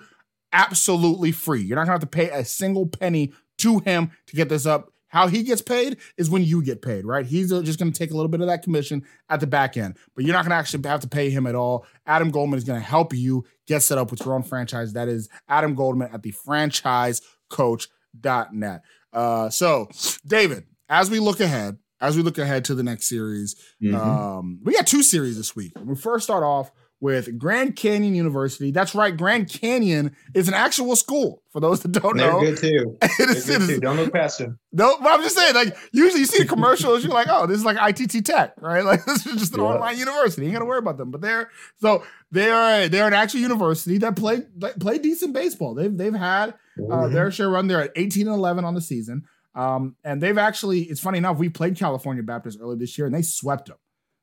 absolutely 0.51 1.31
free. 1.31 1.61
You're 1.61 1.75
not 1.75 1.85
going 1.85 1.99
to 1.99 2.05
have 2.05 2.11
to 2.11 2.17
pay 2.17 2.29
a 2.29 2.45
single 2.45 2.87
penny 2.87 3.33
to 3.59 3.79
him 3.79 4.11
to 4.27 4.35
get 4.35 4.49
this 4.49 4.65
up. 4.65 4.91
How 5.09 5.27
he 5.27 5.41
gets 5.41 5.61
paid 5.61 5.97
is 6.17 6.29
when 6.29 6.43
you 6.43 6.61
get 6.61 6.83
paid, 6.83 7.03
right? 7.03 7.25
He's 7.25 7.51
uh, 7.51 7.63
just 7.63 7.79
going 7.79 7.91
to 7.91 7.97
take 7.97 8.11
a 8.11 8.13
little 8.13 8.29
bit 8.29 8.41
of 8.41 8.47
that 8.47 8.61
commission 8.61 9.03
at 9.27 9.39
the 9.39 9.47
back 9.47 9.75
end, 9.75 9.97
but 10.15 10.23
you're 10.23 10.33
not 10.33 10.43
going 10.43 10.51
to 10.51 10.57
actually 10.57 10.87
have 10.87 10.99
to 10.99 11.07
pay 11.07 11.31
him 11.31 11.47
at 11.47 11.55
all. 11.55 11.87
Adam 12.05 12.29
Goldman 12.29 12.59
is 12.59 12.63
going 12.63 12.79
to 12.79 12.85
help 12.85 13.11
you 13.13 13.43
get 13.65 13.81
set 13.81 13.97
up 13.97 14.11
with 14.11 14.23
your 14.23 14.35
own 14.35 14.43
franchise. 14.43 14.93
That 14.93 15.07
is 15.07 15.27
Adam 15.47 15.73
Goldman 15.73 16.11
at 16.13 16.21
the 16.21 16.31
franchisecoach.net. 16.31 18.81
Uh, 19.11 19.49
so, 19.49 19.89
David, 20.27 20.65
as 20.89 21.09
we 21.09 21.17
look 21.17 21.39
ahead, 21.39 21.79
as 21.99 22.15
we 22.15 22.21
look 22.21 22.37
ahead 22.37 22.65
to 22.65 22.75
the 22.75 22.83
next 22.83 23.09
series, 23.09 23.55
mm-hmm. 23.81 23.95
um, 23.95 24.59
we 24.63 24.73
got 24.73 24.85
two 24.85 25.01
series 25.01 25.37
this 25.37 25.55
week. 25.55 25.71
We 25.83 25.95
first 25.95 26.25
start 26.25 26.43
off 26.43 26.71
with 27.01 27.37
Grand 27.39 27.75
Canyon 27.77 28.13
University. 28.13 28.71
That's 28.71 28.93
right, 28.93 29.15
Grand 29.15 29.49
Canyon 29.49 30.15
is 30.33 30.47
an 30.49 30.53
actual 30.53 30.95
school. 30.95 31.41
For 31.51 31.59
those 31.59 31.79
that 31.81 31.93
don't 31.93 32.17
They're 32.17 32.31
know, 32.31 32.41
good 32.41 32.57
too. 32.57 32.97
Is- 33.19 33.45
good 33.45 33.61
too. 33.67 33.79
Don't 33.79 33.97
look 33.97 34.13
past 34.13 34.37
them. 34.37 34.59
no, 34.71 34.97
but 35.01 35.09
I'm 35.11 35.21
just 35.23 35.35
saying, 35.35 35.55
like, 35.55 35.75
usually 35.91 36.19
you 36.19 36.25
see 36.25 36.39
the 36.43 36.47
commercials, 36.47 37.03
you're 37.03 37.13
like, 37.13 37.27
oh, 37.29 37.47
this 37.47 37.57
is 37.57 37.65
like 37.65 37.77
ITT 37.99 38.23
Tech, 38.25 38.53
right? 38.61 38.83
Like, 38.89 39.05
this 39.05 39.25
is 39.25 39.37
just 39.39 39.53
an 39.55 39.61
Yeah. 39.61 39.67
online 39.67 39.97
university. 39.97 40.43
You 40.43 40.47
ain't 40.49 40.55
got 40.55 40.59
to 40.59 40.65
worry 40.65 40.77
about 40.79 40.97
them. 40.97 41.09
But 41.09 41.21
they're, 41.21 41.49
so 41.77 42.03
they 42.31 42.49
are, 42.51 42.87
they're 42.87 43.07
an 43.07 43.13
actual 43.13 43.39
university 43.39 43.97
that 43.99 44.15
play, 44.15 44.41
play 44.79 44.97
decent 44.99 45.33
baseball. 45.33 45.73
They've, 45.73 45.95
they've 45.97 46.13
had 46.13 46.49
uh, 46.49 46.81
Mhm. 46.81 47.13
their 47.13 47.31
share 47.31 47.49
run. 47.49 47.67
They're 47.67 47.81
at 47.83 47.91
18 47.95 48.27
and 48.27 48.35
11 48.35 48.63
on 48.65 48.75
the 48.75 48.81
season. 48.81 49.23
Um, 49.55 49.95
and 50.03 50.21
they've 50.21 50.37
actually, 50.37 50.81
it's 50.83 51.01
funny 51.01 51.17
enough, 51.17 51.37
we 51.37 51.49
played 51.49 51.75
California 51.77 52.21
Baptist 52.23 52.59
early 52.61 52.77
this 52.77 52.97
year 52.97 53.07
and 53.07 53.15
they 53.15 53.21
swept 53.23 53.67
them. 53.69 53.77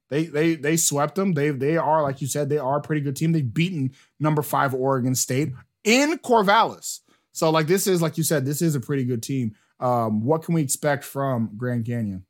They 0.08 0.26
they 0.26 0.54
they 0.54 0.76
swept 0.76 1.14
them. 1.16 1.32
They 1.32 1.50
they 1.50 1.76
are 1.76 2.02
like 2.02 2.20
you 2.20 2.26
said, 2.26 2.48
they 2.48 2.58
are 2.58 2.78
a 2.78 2.82
pretty 2.82 3.00
good 3.00 3.16
team. 3.16 3.32
They've 3.32 3.54
beaten 3.54 3.92
number 4.20 4.42
five 4.42 4.74
Oregon 4.74 5.14
State 5.14 5.52
in 5.84 6.18
Corvallis. 6.18 7.00
So 7.32 7.50
like 7.50 7.66
this 7.66 7.86
is 7.86 8.00
like 8.00 8.16
you 8.16 8.24
said, 8.24 8.44
this 8.44 8.62
is 8.62 8.74
a 8.74 8.80
pretty 8.80 9.04
good 9.04 9.22
team. 9.22 9.54
Um, 9.80 10.24
what 10.24 10.42
can 10.42 10.54
we 10.54 10.62
expect 10.62 11.04
from 11.04 11.50
Grand 11.56 11.84
Canyon? 11.84 12.24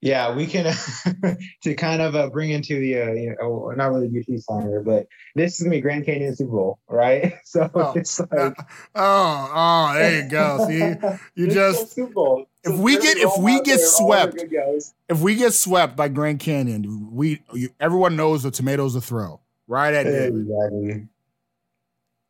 Yeah, 0.00 0.34
we 0.34 0.46
can 0.46 0.74
to 1.62 1.74
kind 1.74 2.02
of 2.02 2.14
uh, 2.16 2.28
bring 2.30 2.50
into 2.50 2.78
the 2.80 3.00
uh, 3.02 3.12
you 3.12 3.36
know 3.40 3.72
not 3.76 3.92
really 3.92 4.08
UT 4.08 4.40
Slinger, 4.40 4.80
but 4.82 5.06
this 5.34 5.54
is 5.56 5.60
gonna 5.62 5.76
be 5.76 5.80
Grand 5.80 6.04
Canyon 6.06 6.34
Super 6.36 6.50
Bowl, 6.52 6.78
right? 6.88 7.34
So 7.44 7.70
Oh. 7.74 7.92
it's 7.96 8.18
like 8.32 8.56
Oh, 8.94 9.50
oh, 9.54 9.94
there 9.94 10.22
you 10.24 10.28
go. 10.28 10.66
See, 10.68 11.18
you 11.34 11.48
just- 11.48 11.92
Super 11.92 12.12
Bowl. 12.12 12.46
if 12.64 12.78
we 12.78 12.98
get- 12.98 13.16
if 13.18 13.38
we 13.38 13.60
get 13.62 13.78
there, 13.78 13.86
swept- 13.86 14.44
if 15.08 15.20
we 15.20 15.34
get 15.36 15.52
swept 15.52 15.96
by 15.96 16.08
Grand 16.08 16.40
Canyon, 16.40 17.08
we 17.12 17.42
you, 17.52 17.70
everyone 17.80 18.16
knows 18.16 18.42
the 18.42 18.50
tomatoes 18.50 18.94
to 18.94 19.00
throw 19.00 19.40
right 19.68 19.94
at 19.94 20.04
David. 20.04 20.46
Exactly. 20.48 21.08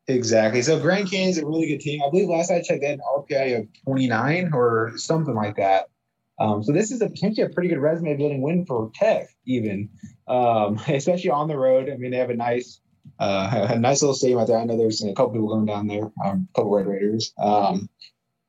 Exactly. 0.08 0.62
So 0.62 0.80
Grand 0.80 1.08
Canyon's 1.08 1.38
a 1.38 1.46
really 1.46 1.66
good 1.68 1.80
team. 1.80 2.02
I 2.02 2.10
believe 2.10 2.28
last 2.28 2.50
I 2.50 2.60
checked, 2.60 2.80
they 2.80 2.88
had 2.88 2.98
an 2.98 3.04
RPI 3.16 3.60
of 3.60 3.66
29 3.84 4.50
or 4.52 4.92
something 4.96 5.34
like 5.34 5.56
that. 5.56 5.88
Um, 6.42 6.62
so 6.64 6.72
this 6.72 6.90
is 6.90 7.00
a 7.00 7.08
potentially 7.08 7.46
a 7.46 7.50
pretty 7.50 7.68
good 7.68 7.78
resume 7.78 8.16
building 8.16 8.42
win 8.42 8.66
for 8.66 8.90
Tech, 8.94 9.28
even, 9.46 9.88
um, 10.26 10.80
especially 10.88 11.30
on 11.30 11.46
the 11.46 11.56
road. 11.56 11.88
I 11.88 11.96
mean, 11.96 12.10
they 12.10 12.16
have 12.16 12.30
a 12.30 12.36
nice, 12.36 12.80
uh, 13.20 13.68
a 13.70 13.78
nice 13.78 14.02
little 14.02 14.14
stadium 14.14 14.40
out 14.40 14.48
there. 14.48 14.58
I 14.58 14.64
know 14.64 14.76
there's 14.76 15.04
a 15.04 15.14
couple 15.14 15.32
people 15.32 15.48
going 15.48 15.66
down 15.66 15.86
there, 15.86 16.10
um, 16.24 16.48
a 16.50 16.56
couple 16.56 16.74
Red 16.74 16.86
Raiders. 16.86 17.32
Um, 17.38 17.88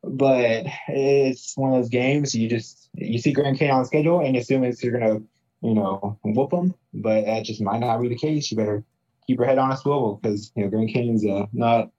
but 0.03 0.65
it's 0.88 1.55
one 1.55 1.71
of 1.71 1.77
those 1.77 1.89
games 1.89 2.35
you 2.35 2.50
just 2.50 2.89
you 2.95 3.19
see 3.19 3.31
Grand 3.31 3.57
Canyon 3.57 3.77
on 3.77 3.85
schedule 3.85 4.19
and 4.19 4.35
assume 4.35 4.63
it's 4.63 4.83
you're 4.83 5.00
gonna 5.00 5.21
you 5.62 5.73
know 5.73 6.19
whoop 6.23 6.50
them, 6.50 6.73
but 6.93 7.25
that 7.25 7.45
just 7.45 7.62
might 7.62 7.79
not 7.79 8.01
be 8.01 8.09
the 8.09 8.17
case. 8.17 8.51
You 8.51 8.57
better 8.57 8.83
keep 9.25 9.38
your 9.38 9.47
head 9.47 9.57
on 9.57 9.71
a 9.71 9.77
swivel 9.77 10.19
because 10.21 10.51
you 10.55 10.63
know 10.63 10.69
Grand 10.69 10.89
Canyon's 10.89 11.25
uh, 11.25 11.45
not 11.53 11.91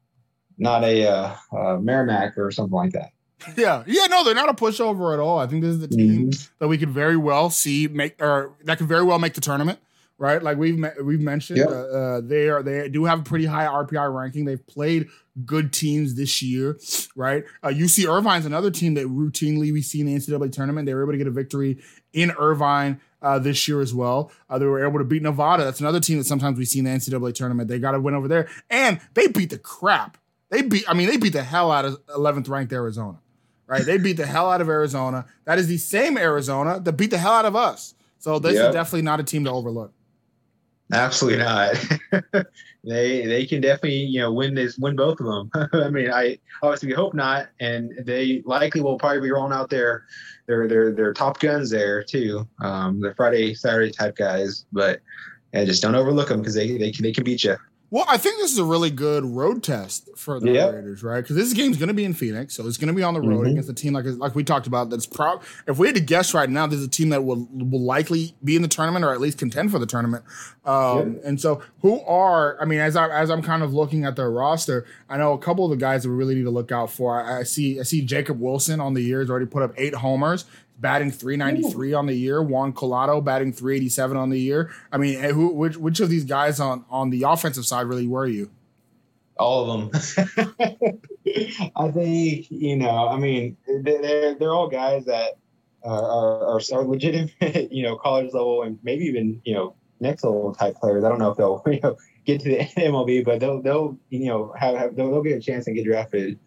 not 0.58 0.84
a 0.84 1.06
uh, 1.06 1.36
uh, 1.56 1.78
Merrimack 1.78 2.36
or 2.36 2.50
something 2.50 2.74
like 2.74 2.92
that. 2.92 3.13
Yeah, 3.56 3.82
yeah, 3.86 4.06
no, 4.06 4.24
they're 4.24 4.34
not 4.34 4.48
a 4.48 4.54
pushover 4.54 5.12
at 5.12 5.20
all. 5.20 5.38
I 5.38 5.46
think 5.46 5.62
this 5.62 5.72
is 5.74 5.80
the 5.80 5.88
team 5.88 6.30
Mhm. 6.30 6.48
that 6.60 6.68
we 6.68 6.78
could 6.78 6.90
very 6.90 7.16
well 7.16 7.50
see 7.50 7.88
make 7.88 8.20
or 8.22 8.52
that 8.64 8.78
could 8.78 8.88
very 8.88 9.02
well 9.02 9.18
make 9.18 9.34
the 9.34 9.40
tournament, 9.42 9.78
right? 10.18 10.42
Like 10.42 10.56
we've 10.56 10.82
we've 11.02 11.20
mentioned, 11.20 11.58
Yep. 11.58 11.68
uh, 11.68 11.72
uh, 11.72 12.20
they 12.22 12.48
are 12.48 12.62
they 12.62 12.88
do 12.88 13.04
have 13.04 13.20
a 13.20 13.22
pretty 13.22 13.44
high 13.46 13.66
RPI 13.66 14.06
ranking. 14.06 14.44
They've 14.46 14.66
played 14.66 15.08
good 15.44 15.72
teams 15.72 16.14
this 16.14 16.42
year, 16.42 16.78
right? 17.16 17.44
Uh, 17.62 17.68
UC 17.68 18.06
Irvine's 18.06 18.46
another 18.46 18.70
team 18.70 18.94
that 18.94 19.06
routinely 19.08 19.72
we 19.72 19.82
see 19.82 20.00
in 20.00 20.06
the 20.06 20.14
NCAA 20.14 20.48
tournament. 20.50 20.86
They 20.86 20.94
were 20.94 21.02
able 21.02 21.12
to 21.12 21.18
get 21.18 21.26
a 21.26 21.30
victory 21.32 21.78
in 22.12 22.30
Irvine. 22.38 23.00
Uh, 23.20 23.38
this 23.38 23.66
year 23.66 23.80
as 23.80 23.94
well, 23.94 24.30
uh, 24.50 24.58
they 24.58 24.66
were 24.66 24.86
able 24.86 24.98
to 24.98 25.04
beat 25.04 25.22
Nevada. 25.22 25.64
That's 25.64 25.80
another 25.80 25.98
team 25.98 26.18
that 26.18 26.24
sometimes 26.26 26.58
we 26.58 26.66
see 26.66 26.80
in 26.80 26.84
the 26.84 26.90
NCAA 26.90 27.32
tournament. 27.32 27.70
They 27.70 27.78
got 27.78 27.94
a 27.94 27.98
win 28.00 28.12
over 28.14 28.28
there, 28.28 28.48
and 28.68 29.00
they 29.14 29.28
beat 29.28 29.48
the 29.48 29.56
crap. 29.56 30.18
They 30.50 30.60
beat. 30.60 30.84
I 30.86 30.92
mean, 30.92 31.08
they 31.08 31.16
beat 31.16 31.32
the 31.32 31.42
hell 31.42 31.72
out 31.72 31.86
of 31.86 31.98
11th 32.14 32.50
ranked 32.50 32.70
Arizona 32.74 33.16
right? 33.66 33.84
They 33.84 33.98
beat 33.98 34.14
the 34.16 34.26
hell 34.26 34.50
out 34.50 34.60
of 34.60 34.68
Arizona. 34.68 35.26
That 35.44 35.58
is 35.58 35.66
the 35.66 35.78
same 35.78 36.16
Arizona 36.18 36.80
that 36.80 36.92
beat 36.92 37.10
the 37.10 37.18
hell 37.18 37.32
out 37.32 37.44
of 37.44 37.56
us. 37.56 37.94
So 38.18 38.38
this 38.38 38.54
Yep. 38.54 38.68
is 38.68 38.74
definitely 38.74 39.02
not 39.02 39.20
a 39.20 39.22
team 39.24 39.44
to 39.44 39.50
overlook. 39.50 39.92
Absolutely 40.92 41.38
not. 41.42 41.74
they 42.84 43.24
they 43.26 43.46
can 43.46 43.60
definitely 43.62 43.96
you 43.96 44.20
know 44.20 44.32
win 44.32 44.54
this 44.54 44.76
win 44.78 44.94
both 44.94 45.18
of 45.18 45.26
them. 45.26 45.50
I 45.72 45.88
mean, 45.88 46.10
I 46.10 46.38
obviously 46.62 46.88
we 46.88 46.94
hope 46.94 47.14
not, 47.14 47.48
and 47.60 47.92
they 48.04 48.42
likely 48.44 48.82
will 48.82 48.98
probably 48.98 49.22
be 49.22 49.30
rolling 49.30 49.52
out 49.52 49.70
their 49.70 50.04
their 50.46 50.68
their 50.68 50.92
their 50.92 51.14
top 51.14 51.40
guns 51.40 51.70
there 51.70 52.04
too. 52.04 52.46
Um, 52.60 53.00
the 53.00 53.14
Friday 53.14 53.54
Saturday 53.54 53.90
type 53.92 54.16
guys, 54.16 54.66
but 54.72 55.00
yeah, 55.54 55.64
just 55.64 55.82
don't 55.82 55.94
overlook 55.94 56.28
them 56.28 56.40
because 56.40 56.54
they 56.54 56.76
they 56.76 56.92
can 56.92 57.02
they 57.02 57.12
can 57.12 57.24
beat 57.24 57.44
you. 57.44 57.56
Well, 57.94 58.04
I 58.08 58.16
think 58.16 58.38
this 58.38 58.50
is 58.50 58.58
a 58.58 58.64
really 58.64 58.90
good 58.90 59.24
road 59.24 59.62
test 59.62 60.08
for 60.16 60.40
the 60.40 60.50
Yep. 60.50 60.74
Raiders, 60.74 61.04
right? 61.04 61.20
Because 61.20 61.36
this 61.36 61.52
game's 61.52 61.76
going 61.76 61.86
to 61.86 61.94
be 61.94 62.04
in 62.04 62.12
Phoenix, 62.12 62.52
so 62.52 62.66
it's 62.66 62.76
going 62.76 62.88
to 62.88 62.92
be 62.92 63.04
on 63.04 63.14
the 63.14 63.20
road 63.20 63.46
Mhm. 63.46 63.52
against 63.52 63.68
a 63.70 63.72
team 63.72 63.92
like 63.92 64.04
like 64.18 64.34
we 64.34 64.42
talked 64.42 64.66
about. 64.66 64.90
That's 64.90 65.06
proud. 65.06 65.38
If 65.68 65.78
we 65.78 65.86
had 65.86 65.94
to 65.94 66.00
guess 66.00 66.34
right 66.34 66.50
now, 66.50 66.66
there's 66.66 66.82
a 66.82 66.88
team 66.88 67.10
that 67.10 67.24
will 67.24 67.46
will 67.52 67.80
likely 67.84 68.34
be 68.42 68.56
in 68.56 68.62
the 68.62 68.68
tournament 68.68 69.04
or 69.04 69.12
at 69.12 69.20
least 69.20 69.38
contend 69.38 69.70
for 69.70 69.78
the 69.78 69.86
tournament. 69.86 70.24
Um, 70.64 71.18
And 71.24 71.40
so, 71.40 71.60
who 71.82 72.00
are? 72.00 72.56
I 72.60 72.64
mean, 72.64 72.80
as 72.80 72.96
I 72.96 73.08
as 73.10 73.30
I'm 73.30 73.42
kind 73.42 73.62
of 73.62 73.72
looking 73.72 74.04
at 74.04 74.16
their 74.16 74.28
roster, 74.28 74.84
I 75.08 75.16
know 75.16 75.32
a 75.32 75.38
couple 75.38 75.64
of 75.64 75.70
the 75.70 75.76
guys 75.76 76.02
that 76.02 76.08
we 76.08 76.16
really 76.16 76.34
need 76.34 76.44
to 76.46 76.50
look 76.50 76.72
out 76.72 76.90
for. 76.90 77.22
I, 77.22 77.40
I 77.40 77.42
see 77.44 77.78
I 77.78 77.84
see 77.84 78.00
Jacob 78.02 78.40
Wilson 78.40 78.80
on 78.80 78.94
the 78.94 79.02
year 79.02 79.20
has 79.20 79.30
already 79.30 79.46
put 79.46 79.62
up 79.62 79.72
eight 79.76 79.94
homers. 79.94 80.46
Batting 80.78 81.10
393 81.12 81.94
on 81.94 82.06
the 82.06 82.14
year. 82.14 82.42
Juan 82.42 82.72
Colado 82.72 83.20
batting 83.20 83.52
387 83.52 84.16
on 84.16 84.30
the 84.30 84.40
year. 84.40 84.70
I 84.92 84.98
mean, 84.98 85.18
eh, 85.24 85.32
who 85.32 85.48
which 85.48 85.76
which 85.76 86.00
of 86.00 86.08
these 86.08 86.24
guys 86.24 86.58
on 86.60 86.84
on 86.90 87.10
the 87.10 87.22
offensive 87.22 87.64
side 87.64 87.86
really 87.86 88.06
were 88.08 88.26
you? 88.26 88.50
All 89.38 89.70
of 89.70 89.90
them. 89.92 90.00
I 91.76 91.90
think 91.90 92.50
you 92.50 92.76
know. 92.76 93.08
I 93.08 93.18
mean, 93.18 93.56
they- 93.66 93.98
they're 93.98 94.34
they're 94.34 94.52
all 94.52 94.68
guys 94.68 95.04
that 95.06 95.34
are 95.84 96.02
are, 96.02 96.56
are, 96.56 96.60
are 96.72 96.84
legitimate, 96.84 97.32
you 97.72 97.82
know, 97.82 97.96
college 97.96 98.32
level 98.32 98.62
and 98.62 98.78
maybe 98.82 99.04
even 99.04 99.40
you 99.44 99.54
know 99.54 99.74
next 100.00 100.24
level 100.24 100.54
type 100.54 100.76
players. 100.76 101.04
I 101.04 101.08
don't 101.08 101.18
know 101.18 101.30
if 101.30 101.36
they'll 101.36 101.62
you 101.72 101.80
know 101.82 101.96
get 102.26 102.40
to 102.42 102.48
the 102.50 102.58
MLB, 102.80 103.24
but 103.24 103.40
they'll 103.40 103.62
they'll 103.62 103.96
you 104.10 104.26
know 104.26 104.52
have, 104.58 104.76
have 104.76 104.96
they'll, 104.96 105.10
they'll 105.10 105.22
get 105.22 105.38
a 105.38 105.40
chance 105.40 105.66
and 105.66 105.76
get 105.76 105.84
drafted. 105.84 106.38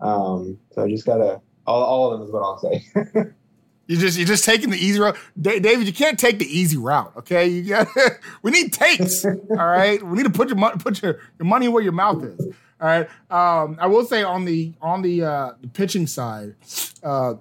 Um, 0.00 0.58
so 0.72 0.84
I 0.84 0.90
just 0.90 1.06
gotta 1.06 1.40
all, 1.66 1.82
all 1.82 2.12
of 2.12 2.18
them 2.18 2.28
is 2.28 2.32
what 2.32 2.42
I'll 2.42 2.58
say. 2.58 2.84
You 3.86 3.96
just 3.96 4.18
you're 4.18 4.26
just 4.26 4.44
taking 4.44 4.70
the 4.70 4.78
easy 4.78 4.98
route, 4.98 5.16
Da- 5.40 5.60
David. 5.60 5.86
You 5.86 5.92
can't 5.92 6.18
take 6.18 6.38
the 6.38 6.46
easy 6.46 6.76
route. 6.76 7.12
Okay, 7.18 7.46
you 7.46 7.62
got. 7.62 7.86
we 8.42 8.50
need 8.50 8.72
takes. 8.72 9.24
all 9.24 9.34
right, 9.48 10.02
we 10.02 10.16
need 10.16 10.24
to 10.24 10.30
put 10.30 10.48
your 10.48 10.56
money 10.56 10.76
put 10.78 11.00
your, 11.02 11.20
your 11.38 11.46
money 11.46 11.68
where 11.68 11.82
your 11.82 11.92
mouth 11.92 12.22
is. 12.24 12.40
All 12.80 12.86
right. 12.88 13.08
Um, 13.30 13.78
I 13.80 13.86
will 13.86 14.04
say 14.04 14.22
on 14.22 14.44
the 14.44 14.74
on 14.82 15.02
the 15.02 15.22
uh, 15.22 15.52
the 15.60 15.68
pitching 15.68 16.06
side, 16.06 16.56
uh, 17.02 17.34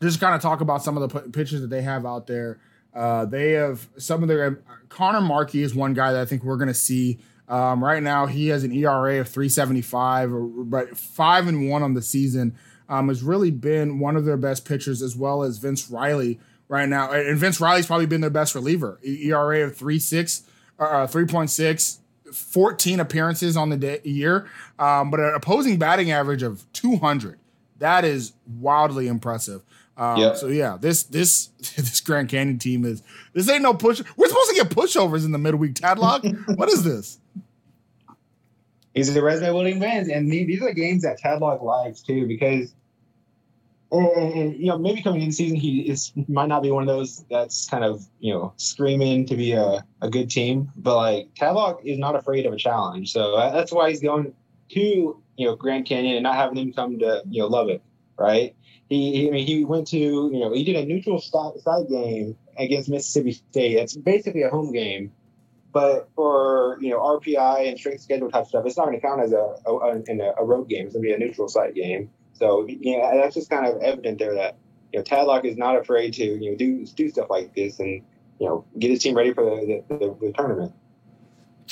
just 0.00 0.20
kind 0.20 0.34
of 0.34 0.40
talk 0.40 0.60
about 0.60 0.82
some 0.82 0.96
of 0.96 1.10
the 1.10 1.20
p- 1.20 1.30
pitchers 1.30 1.60
that 1.62 1.70
they 1.70 1.82
have 1.82 2.06
out 2.06 2.26
there. 2.26 2.60
Uh, 2.94 3.24
they 3.24 3.52
have 3.52 3.88
some 3.98 4.22
of 4.22 4.28
their 4.28 4.62
Connor 4.88 5.20
Markey 5.20 5.62
is 5.62 5.74
one 5.74 5.94
guy 5.94 6.12
that 6.12 6.20
I 6.20 6.24
think 6.26 6.44
we're 6.44 6.56
going 6.58 6.68
to 6.68 6.74
see. 6.74 7.18
Um, 7.48 7.82
right 7.84 8.02
now, 8.02 8.26
he 8.26 8.48
has 8.48 8.64
an 8.64 8.72
ERA 8.72 9.20
of 9.20 9.28
375, 9.28 10.30
but 10.70 10.96
five 10.96 11.48
and 11.48 11.68
one 11.68 11.82
on 11.82 11.92
the 11.94 12.00
season. 12.00 12.56
Um, 12.88 13.08
has 13.08 13.22
really 13.22 13.50
been 13.50 13.98
one 13.98 14.16
of 14.16 14.24
their 14.24 14.36
best 14.36 14.64
pitchers, 14.64 15.02
as 15.02 15.16
well 15.16 15.42
as 15.42 15.58
Vince 15.58 15.90
Riley 15.90 16.38
right 16.68 16.88
now. 16.88 17.10
And 17.10 17.38
Vince 17.38 17.60
Riley's 17.60 17.86
probably 17.86 18.06
been 18.06 18.20
their 18.20 18.30
best 18.30 18.54
reliever. 18.54 18.98
ERA 19.02 19.62
of 19.64 19.76
3.6, 19.76 20.42
uh, 20.78 21.06
3.6, 21.06 21.98
14 22.32 23.00
appearances 23.00 23.56
on 23.56 23.68
the 23.68 23.76
day, 23.76 24.00
year, 24.04 24.48
um, 24.78 25.10
but 25.10 25.20
an 25.20 25.34
opposing 25.34 25.78
batting 25.78 26.10
average 26.10 26.42
of 26.42 26.64
200. 26.72 27.38
That 27.78 28.04
is 28.04 28.32
wildly 28.46 29.08
impressive. 29.08 29.62
Um, 29.96 30.18
Yep. 30.18 30.36
So 30.36 30.46
yeah, 30.48 30.78
this 30.80 31.02
this 31.02 31.46
this 31.76 32.00
Grand 32.00 32.28
Canyon 32.28 32.58
team 32.58 32.84
is 32.84 33.02
this 33.34 33.48
ain't 33.48 33.62
no 33.62 33.74
push. 33.74 34.02
We're 34.16 34.28
supposed 34.28 34.50
to 34.50 34.56
get 34.56 34.68
pushovers 34.70 35.24
in 35.24 35.32
the 35.32 35.38
midweek. 35.38 35.74
Tadlock, 35.74 36.56
what 36.56 36.68
is 36.68 36.82
this? 36.82 37.18
Are 38.96 39.04
the 39.04 39.22
resume 39.22 39.48
building 39.52 39.78
wins, 39.78 40.08
and 40.08 40.30
the- 40.30 40.44
these 40.44 40.60
are 40.62 40.68
the 40.68 40.74
games 40.74 41.02
that 41.02 41.18
Tadlock 41.20 41.62
likes 41.62 42.02
too, 42.02 42.26
because 42.26 42.74
and, 43.90 44.06
and- 44.34 44.56
you 44.56 44.66
know 44.66 44.78
maybe 44.78 45.02
coming 45.02 45.22
in 45.22 45.32
season 45.32 45.56
he 45.56 45.80
is 45.80 46.12
might 46.28 46.48
not 46.48 46.62
be 46.62 46.70
one 46.70 46.82
of 46.82 46.88
those 46.88 47.24
that's 47.30 47.68
kind 47.68 47.84
of 47.84 48.06
you 48.20 48.32
know 48.32 48.52
screaming 48.56 49.26
to 49.26 49.36
be 49.36 49.52
a, 49.52 49.84
a 50.00 50.10
good 50.10 50.30
team, 50.30 50.70
but 50.76 50.96
like 50.96 51.34
Tadlock 51.34 51.84
is 51.84 51.98
not 51.98 52.16
afraid 52.16 52.46
of 52.46 52.52
a 52.52 52.56
challenge, 52.56 53.12
so 53.12 53.36
that's 53.36 53.72
why 53.72 53.90
he's 53.90 54.00
going 54.00 54.34
to 54.70 54.80
you 55.36 55.46
know 55.46 55.56
Grand 55.56 55.86
Canyon 55.86 56.16
and 56.16 56.22
not 56.22 56.36
having 56.36 56.56
them 56.56 56.72
come 56.72 56.98
to 56.98 57.22
you 57.30 57.42
know 57.42 57.48
Lubbock, 57.48 57.82
right? 58.18 58.54
He, 58.88 59.12
he 59.12 59.28
I 59.28 59.30
mean 59.30 59.46
he 59.46 59.64
went 59.64 59.86
to 59.88 59.98
you 59.98 60.38
know 60.40 60.52
he 60.52 60.64
did 60.64 60.76
a 60.76 60.84
neutral 60.84 61.18
side, 61.18 61.58
side 61.60 61.88
game 61.88 62.36
against 62.58 62.90
Mississippi 62.90 63.32
State. 63.32 63.76
It's 63.76 63.96
basically 63.96 64.42
a 64.42 64.50
home 64.50 64.72
game 64.72 65.12
but 65.72 66.10
for 66.14 66.78
you 66.80 66.90
know 66.90 66.98
RPI 67.00 67.68
and 67.68 67.78
strength 67.78 68.02
schedule 68.02 68.30
type 68.30 68.46
stuff, 68.46 68.64
it's 68.66 68.76
not 68.76 68.86
going 68.86 69.00
to 69.00 69.06
count 69.06 69.22
as 69.22 69.32
a, 69.32 69.54
a, 69.66 70.02
in 70.06 70.20
a, 70.20 70.44
road 70.44 70.68
game. 70.68 70.86
It's 70.86 70.94
going 70.94 71.02
to 71.04 71.08
be 71.08 71.12
a 71.12 71.18
neutral 71.18 71.48
site 71.48 71.74
game. 71.74 72.10
So 72.34 72.66
you 72.68 72.98
know 72.98 73.10
that's 73.20 73.34
just 73.34 73.48
kind 73.50 73.66
of 73.66 73.80
evident 73.82 74.18
there 74.18 74.34
that 74.34 74.56
you 74.92 74.98
know 74.98 75.04
Tadlock 75.04 75.44
is 75.44 75.56
not 75.56 75.76
afraid 75.76 76.12
to 76.14 76.24
you 76.24 76.50
know 76.50 76.56
do 76.56 76.86
do 76.86 77.08
stuff 77.08 77.30
like 77.30 77.54
this 77.54 77.80
and 77.80 78.02
you 78.38 78.46
know 78.46 78.64
get 78.78 78.90
his 78.90 79.02
team 79.02 79.16
ready 79.16 79.32
for 79.32 79.44
the 79.44 79.82
the, 79.88 79.96
the, 79.96 80.16
the 80.20 80.32
tournament. 80.32 80.72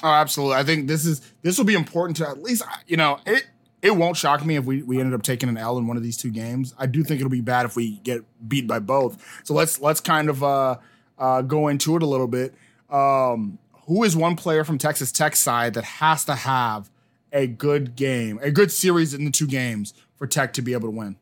Oh, 0.02 0.08
absolutely. 0.08 0.56
I 0.56 0.62
think 0.64 0.88
this 0.88 1.04
is 1.04 1.20
this 1.42 1.58
will 1.58 1.66
be 1.66 1.74
important 1.74 2.16
to 2.18 2.28
at 2.28 2.42
least 2.42 2.62
you 2.86 2.96
know 2.96 3.20
it. 3.26 3.46
It 3.82 3.96
won't 3.96 4.18
shock 4.18 4.44
me 4.44 4.56
if 4.56 4.66
we, 4.66 4.82
we 4.82 5.00
ended 5.00 5.14
up 5.14 5.22
taking 5.22 5.48
an 5.48 5.56
L 5.56 5.78
in 5.78 5.86
one 5.86 5.96
of 5.96 6.02
these 6.02 6.18
two 6.18 6.30
games. 6.30 6.74
I 6.76 6.84
do 6.84 7.02
think 7.02 7.18
it'll 7.18 7.30
be 7.30 7.40
bad 7.40 7.64
if 7.64 7.76
we 7.76 7.96
get 8.00 8.22
beat 8.46 8.66
by 8.66 8.78
both. 8.78 9.40
So 9.42 9.54
let's 9.54 9.80
let's 9.80 10.00
kind 10.00 10.28
of 10.28 10.44
uh, 10.44 10.76
uh, 11.18 11.40
go 11.40 11.68
into 11.68 11.96
it 11.96 12.02
a 12.02 12.06
little 12.06 12.28
bit. 12.28 12.54
Um, 12.90 13.58
who 13.90 14.04
is 14.04 14.16
one 14.16 14.36
player 14.36 14.62
from 14.62 14.78
Texas 14.78 15.10
Tech 15.10 15.34
side 15.34 15.74
that 15.74 15.82
has 15.82 16.24
to 16.26 16.36
have 16.36 16.88
a 17.32 17.48
good 17.48 17.96
game, 17.96 18.38
a 18.40 18.52
good 18.52 18.70
series 18.70 19.14
in 19.14 19.24
the 19.24 19.32
two 19.32 19.48
games 19.48 19.94
for 20.14 20.28
Tech 20.28 20.52
to 20.52 20.62
be 20.62 20.74
able 20.74 20.86
to 20.86 20.96
win? 20.96 21.16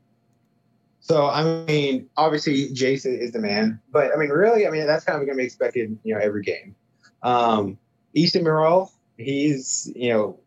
So 1.01 1.27
I 1.27 1.65
mean, 1.65 2.11
obviously 2.19 2.69
Jason 2.75 3.19
is 3.19 3.33
the 3.33 3.39
man, 3.39 3.81
but 3.91 4.13
I 4.15 4.19
mean, 4.19 4.29
really, 4.29 4.67
I 4.67 4.71
mean 4.71 4.87
that's 4.87 5.07
kind 5.07 5.19
of 5.19 5.25
going 5.25 5.39
to 5.39 5.41
be 5.41 5.47
expected, 5.47 5.99
you 6.05 6.15
know, 6.15 6.21
every 6.21 6.43
game. 6.43 6.77
Um, 7.23 7.79
Easton 8.13 8.45
Morrell, 8.45 8.93
he's 9.17 9.91
you 9.97 10.11
know 10.11 10.39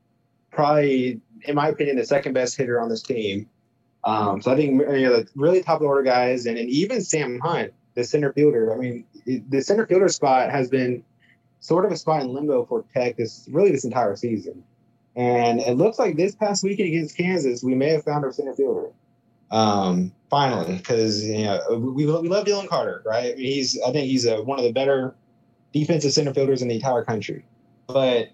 probably 0.51 1.21
in 1.45 1.55
my 1.55 1.69
opinion, 1.69 1.97
the 1.97 2.05
second 2.05 2.33
best 2.33 2.55
hitter 2.55 2.79
on 2.79 2.87
this 2.87 3.01
team. 3.01 3.49
Um, 4.03 4.43
so 4.43 4.51
I 4.51 4.55
think 4.55 4.79
you 4.79 5.01
know 5.01 5.23
the 5.23 5.27
really 5.33 5.63
top 5.63 5.77
of 5.77 5.81
the 5.81 5.87
order 5.87 6.03
guys, 6.03 6.45
and, 6.45 6.55
and 6.55 6.69
even 6.69 7.01
Sam 7.01 7.39
Hunt, 7.39 7.73
the 7.95 8.03
center 8.03 8.31
fielder. 8.31 8.75
I 8.75 8.77
mean, 8.77 9.05
the 9.25 9.61
center 9.61 9.87
fielder 9.87 10.07
spot 10.07 10.51
has 10.51 10.69
been 10.69 11.03
sort 11.61 11.85
of 11.85 11.91
a 11.91 11.97
spot 11.97 12.21
in 12.23 12.33
limbo 12.33 12.65
for 12.65 12.83
Tech 12.93 13.15
this 13.15 13.47
really 13.49 13.71
this 13.71 13.85
entire 13.85 14.15
season. 14.15 14.63
And 15.15 15.59
it 15.59 15.77
looks 15.77 15.99
like 15.99 16.17
this 16.17 16.35
past 16.35 16.63
weekend 16.63 16.89
against 16.89 17.15
Kansas, 17.15 17.63
we 17.63 17.75
may 17.75 17.89
have 17.89 18.03
found 18.03 18.25
our 18.25 18.31
center 18.31 18.53
fielder. 18.53 18.89
Um, 19.51 20.13
finally, 20.29 20.77
because 20.77 21.23
you 21.23 21.43
know 21.43 21.59
we, 21.71 22.05
we 22.05 22.29
love 22.29 22.45
Dylan 22.45 22.67
Carter, 22.67 23.03
right? 23.05 23.37
He's 23.37 23.79
I 23.81 23.91
think 23.91 24.07
he's 24.07 24.25
a, 24.25 24.41
one 24.41 24.59
of 24.59 24.65
the 24.65 24.71
better 24.71 25.15
defensive 25.73 26.13
center 26.13 26.33
fielders 26.33 26.61
in 26.61 26.67
the 26.67 26.75
entire 26.75 27.03
country. 27.03 27.45
But 27.87 28.29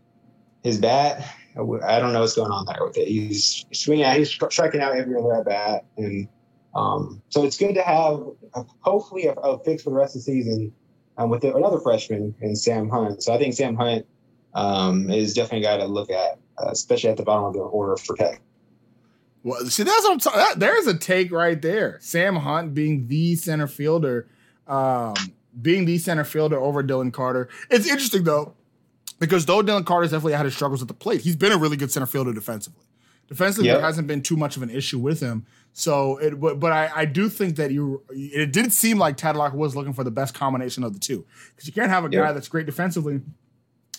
his 0.64 0.80
bat, 0.80 1.28
I 1.56 2.00
don't 2.00 2.14
know 2.14 2.22
what's 2.22 2.36
going 2.36 2.52
on 2.52 2.66
there 2.66 2.86
with 2.86 2.98
it. 2.98 3.08
He's 3.08 3.66
swinging 3.72 4.06
out, 4.06 4.18
he's 4.18 4.30
striking 4.30 4.82
out 4.82 4.96
every 4.96 5.18
other 5.18 5.34
at 5.34 5.46
bat, 5.46 5.86
and 5.98 6.28
um, 6.76 7.22
so 7.30 7.44
it's 7.44 7.58
good 7.58 7.74
to 7.74 7.82
have 7.82 8.22
a, 8.54 8.64
hopefully 8.82 9.26
a, 9.26 9.34
a, 9.34 9.58
fix 9.64 9.82
for 9.82 9.90
the 9.90 9.96
rest 9.96 10.16
of 10.16 10.20
the 10.24 10.32
season 10.32 10.72
um, 11.18 11.30
with 11.30 11.44
another 11.44 11.80
freshman 11.80 12.36
in 12.42 12.56
Sam 12.56 12.90
Hunt. 12.90 13.24
So 13.24 13.34
I 13.34 13.38
think 13.38 13.54
Sam 13.54 13.76
Hunt 13.76 14.06
um, 14.54 15.10
is 15.10 15.34
definitely 15.34 15.66
a 15.68 15.70
guy 15.70 15.78
to 15.78 15.86
look 15.86 16.10
at, 16.10 16.40
uh, 16.58 16.70
especially 16.72 17.10
at 17.10 17.18
the 17.18 17.24
bottom 17.24 17.46
of 17.46 17.54
the 17.54 17.60
order 17.60 17.98
for 17.98 18.16
Tech. 18.16 18.42
Well, 19.44 19.64
see, 19.66 19.84
that's 19.84 20.04
what 20.04 20.14
I'm 20.14 20.20
talking. 20.20 20.40
That, 20.40 20.60
there's 20.60 20.88
a 20.88 20.98
take 20.98 21.32
right 21.32 21.62
there. 21.62 21.98
Sam 22.02 22.36
Hunt 22.36 22.74
being 22.74 23.08
the 23.08 23.36
center 23.36 23.68
fielder, 23.68 24.28
um, 24.68 25.16
being 25.62 25.86
the 25.86 25.98
center 25.98 26.24
fielder 26.24 26.60
over 26.60 26.84
Dylan 26.84 27.14
Carter. 27.14 27.48
It's 27.70 27.88
interesting 27.88 28.24
though 28.24 28.56
because 29.20 29.46
though 29.46 29.62
Dylan 29.62 29.86
Carter's 29.86 30.12
definitely 30.12 30.34
had 30.34 30.46
his 30.46 30.56
struggles 30.56 30.82
at 30.82 30.88
the 30.88 30.94
plate, 30.94 31.22
he's 31.22 31.36
been 31.36 31.52
a 31.52 31.58
really 31.58 31.78
good 31.78 31.92
center 31.92 32.06
fielder 32.06 32.34
defensively. 32.34 32.84
Defensively, 33.28 33.68
yep. 33.68 33.78
there 33.78 33.86
hasn't 33.86 34.08
been 34.08 34.22
too 34.22 34.38
much 34.38 34.56
of 34.56 34.64
an 34.64 34.70
issue 34.70 35.00
with 35.00 35.20
him. 35.20 35.46
So, 35.80 36.18
it, 36.18 36.40
but, 36.40 36.60
but 36.60 36.72
I, 36.72 36.90
I 36.96 37.06
do 37.06 37.30
think 37.30 37.58
that 37.58 37.70
you, 37.70 38.02
it 38.10 38.52
did 38.52 38.74
seem 38.74 38.98
like 38.98 39.16
Tadlock 39.16 39.54
was 39.54 39.76
looking 39.76 39.94
for 39.94 40.04
the 40.04 40.10
best 40.10 40.34
combination 40.34 40.84
of 40.84 40.94
the 40.94 41.00
two 41.00 41.24
because 41.52 41.68
you 41.68 41.72
can't 41.74 41.92
have 41.92 42.04
a 42.04 42.10
guy 42.10 42.32
that's 42.32 42.48
great 42.48 42.66
defensively, 42.66 43.22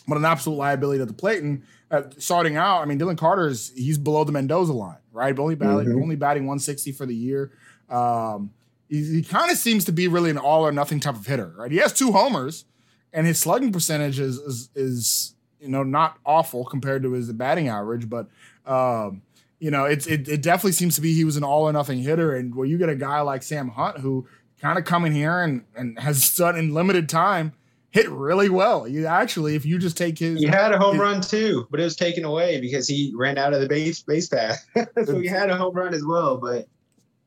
but 0.09 0.19
an 0.19 0.25
absolute 0.25 0.57
liability 0.57 1.01
at 1.01 1.07
the 1.07 1.15
plate. 1.15 1.41
And 1.41 1.63
uh, 1.93 2.03
starting 2.19 2.57
out, 2.57 2.83
I 2.83 2.85
mean, 2.85 2.99
Dylan 2.99 3.17
Carter 3.17 3.47
is 3.47 3.71
he's 3.77 3.97
below 3.97 4.25
the 4.25 4.33
Mendoza 4.33 4.73
line, 4.73 4.99
right? 5.13 5.39
Only 5.39 5.55
batting, 5.55 5.91
mm-hmm. 5.91 6.03
only 6.03 6.17
batting 6.17 6.49
160 6.49 6.91
for 6.91 7.07
the 7.07 7.15
year. 7.15 7.53
Um, 7.89 8.51
he, 8.89 9.05
he 9.05 9.23
kind 9.23 9.49
of 9.49 9.57
seems 9.57 9.85
to 9.85 9.93
be 9.93 10.09
really 10.09 10.31
an 10.31 10.39
all 10.39 10.67
or 10.67 10.73
nothing 10.73 10.99
type 10.99 11.15
of 11.15 11.27
hitter, 11.27 11.55
right? 11.57 11.71
He 11.71 11.79
has 11.79 11.93
two 11.93 12.11
homers 12.11 12.65
and 13.13 13.25
his 13.25 13.39
slugging 13.39 13.73
percentage 13.73 14.19
is, 14.19 14.39
is, 14.39 14.71
is 14.75 15.35
you 15.61 15.69
know 15.69 15.85
not 15.85 16.19
awful 16.27 16.65
compared 16.65 17.05
to 17.05 17.13
his 17.13 17.33
batting 17.33 17.69
average, 17.69 18.09
but 18.11 18.27
um, 18.67 19.23
you 19.59 19.71
know 19.71 19.85
it's 19.85 20.07
it, 20.07 20.29
it 20.29 20.43
definitely 20.43 20.73
seems 20.73 20.95
to 20.97 21.01
be 21.01 21.15
he 21.15 21.25
was 21.25 21.37
an 21.37 21.45
all 21.45 21.65
or 21.65 21.73
nothing 21.73 21.99
hitter, 21.99 22.35
and 22.35 22.55
where 22.55 22.67
you 22.67 22.79
get 22.79 22.89
a 22.89 22.97
guy 22.97 23.21
like 23.21 23.43
Sam 23.43 23.69
Hunt 23.69 23.99
who 23.99 24.27
kind 24.61 24.79
of 24.79 24.85
coming 24.85 25.13
here 25.13 25.41
and 25.41 25.65
and 25.77 25.99
has 25.99 26.35
done 26.35 26.57
in 26.57 26.75
limited 26.75 27.09
time 27.09 27.53
hit 27.91 28.09
really 28.11 28.49
well. 28.49 28.87
You 28.87 29.07
actually, 29.07 29.55
if 29.55 29.65
you 29.65 29.79
just 29.79 29.97
take 29.97 30.19
his, 30.19 30.41
he 30.41 30.47
had 30.47 30.73
a 30.73 30.79
home 30.79 30.95
his, 30.95 31.01
run 31.01 31.21
too, 31.21 31.67
but 31.71 31.81
it 31.81 31.85
was 31.85 31.97
taken 31.97 32.25
away 32.25 32.61
because 32.61 32.89
he 32.89 33.13
ran 33.17 33.39
out 33.39 33.55
of 33.55 33.61
the 33.61 33.69
base 33.69 34.03
base 34.03 34.29
path. 34.29 34.65
so 35.05 35.19
he 35.19 35.27
had 35.27 35.51
a 35.51 35.57
home 35.57 35.75
run 35.75 35.95
as 35.95 36.05
well, 36.05 36.37
but 36.37 36.67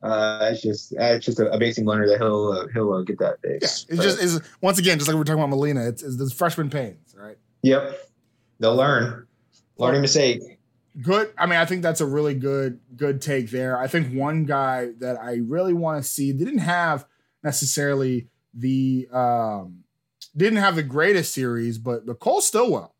uh, 0.03 0.49
it's 0.51 0.61
just 0.61 0.93
uh, 0.93 1.03
it's 1.03 1.25
just 1.25 1.39
a, 1.39 1.51
a 1.51 1.57
basing 1.57 1.85
blunder 1.85 2.07
that 2.07 2.17
he'll 2.17 2.51
uh, 2.51 2.67
he'll 2.73 2.93
uh, 2.93 3.01
get 3.01 3.19
that 3.19 3.39
fixed. 3.41 3.87
Yeah, 3.89 3.95
it's 3.95 4.03
just 4.03 4.21
is 4.21 4.41
once 4.61 4.79
again 4.79 4.97
just 4.97 5.07
like 5.07 5.15
we 5.15 5.21
are 5.21 5.25
talking 5.25 5.39
about 5.39 5.49
Molina. 5.49 5.87
It's, 5.87 6.03
it's 6.03 6.17
the 6.17 6.29
freshman 6.29 6.69
pains, 6.69 7.15
right? 7.17 7.37
Yep, 7.63 8.09
they'll 8.59 8.75
learn. 8.75 9.27
Learning 9.77 10.01
mistake. 10.01 10.59
Good. 10.99 11.31
I 11.37 11.45
mean, 11.45 11.57
I 11.57 11.65
think 11.65 11.83
that's 11.83 12.01
a 12.01 12.05
really 12.05 12.33
good 12.33 12.79
good 12.95 13.21
take 13.21 13.49
there. 13.49 13.77
I 13.77 13.87
think 13.87 14.13
one 14.13 14.45
guy 14.45 14.89
that 14.99 15.17
I 15.17 15.39
really 15.43 15.73
want 15.73 16.03
to 16.03 16.09
see 16.09 16.33
didn't 16.33 16.59
have 16.59 17.05
necessarily 17.43 18.27
the 18.53 19.07
um 19.11 19.83
didn't 20.35 20.59
have 20.59 20.75
the 20.75 20.83
greatest 20.83 21.33
series, 21.33 21.77
but 21.77 22.05
but 22.05 22.19
Cole 22.19 22.41
Stilwell. 22.41 22.93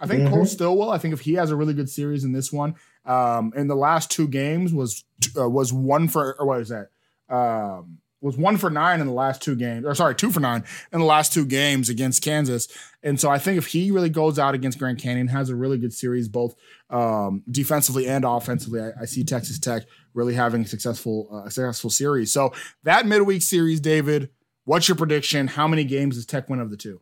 I 0.00 0.06
think 0.06 0.22
mm-hmm. 0.22 0.34
Cole 0.34 0.46
Stilwell. 0.46 0.90
I 0.90 0.98
think 0.98 1.14
if 1.14 1.20
he 1.20 1.34
has 1.34 1.50
a 1.50 1.56
really 1.56 1.74
good 1.74 1.88
series 1.88 2.24
in 2.24 2.32
this 2.32 2.52
one, 2.52 2.74
um, 3.04 3.52
in 3.56 3.68
the 3.68 3.76
last 3.76 4.10
two 4.10 4.28
games 4.28 4.74
was 4.74 5.04
uh, 5.38 5.48
was 5.48 5.72
one 5.72 6.08
for 6.08 6.38
or 6.38 6.46
what 6.46 6.60
is 6.60 6.68
that? 6.68 6.88
Um, 7.28 7.98
was 8.20 8.36
one 8.36 8.56
for 8.56 8.70
nine 8.70 9.00
in 9.00 9.06
the 9.06 9.12
last 9.12 9.42
two 9.42 9.56
games, 9.56 9.86
or 9.86 9.94
sorry, 9.94 10.14
two 10.14 10.30
for 10.30 10.40
nine 10.40 10.64
in 10.92 11.00
the 11.00 11.06
last 11.06 11.32
two 11.32 11.44
games 11.44 11.88
against 11.88 12.22
Kansas. 12.22 12.68
And 13.02 13.18
so 13.18 13.30
I 13.30 13.38
think 13.38 13.56
if 13.56 13.66
he 13.66 13.90
really 13.90 14.10
goes 14.10 14.38
out 14.38 14.54
against 14.54 14.78
Grand 14.78 14.98
Canyon, 14.98 15.28
has 15.28 15.48
a 15.48 15.56
really 15.56 15.78
good 15.78 15.92
series, 15.92 16.28
both 16.28 16.54
um, 16.90 17.42
defensively 17.50 18.06
and 18.06 18.24
offensively, 18.24 18.80
I, 18.80 19.02
I, 19.02 19.04
see 19.06 19.24
Texas 19.24 19.58
Tech 19.58 19.84
really 20.12 20.34
having 20.34 20.62
a 20.62 20.66
successful, 20.66 21.28
uh, 21.32 21.48
successful 21.48 21.88
series. 21.88 22.32
So 22.32 22.52
that 22.82 23.06
midweek 23.06 23.42
series, 23.42 23.80
David, 23.80 24.30
what's 24.64 24.88
your 24.88 24.96
prediction? 24.96 25.46
How 25.46 25.66
many 25.66 25.84
games 25.84 26.16
does 26.16 26.26
Tech 26.26 26.50
win 26.50 26.60
of 26.60 26.70
the 26.70 26.76
two? 26.76 27.00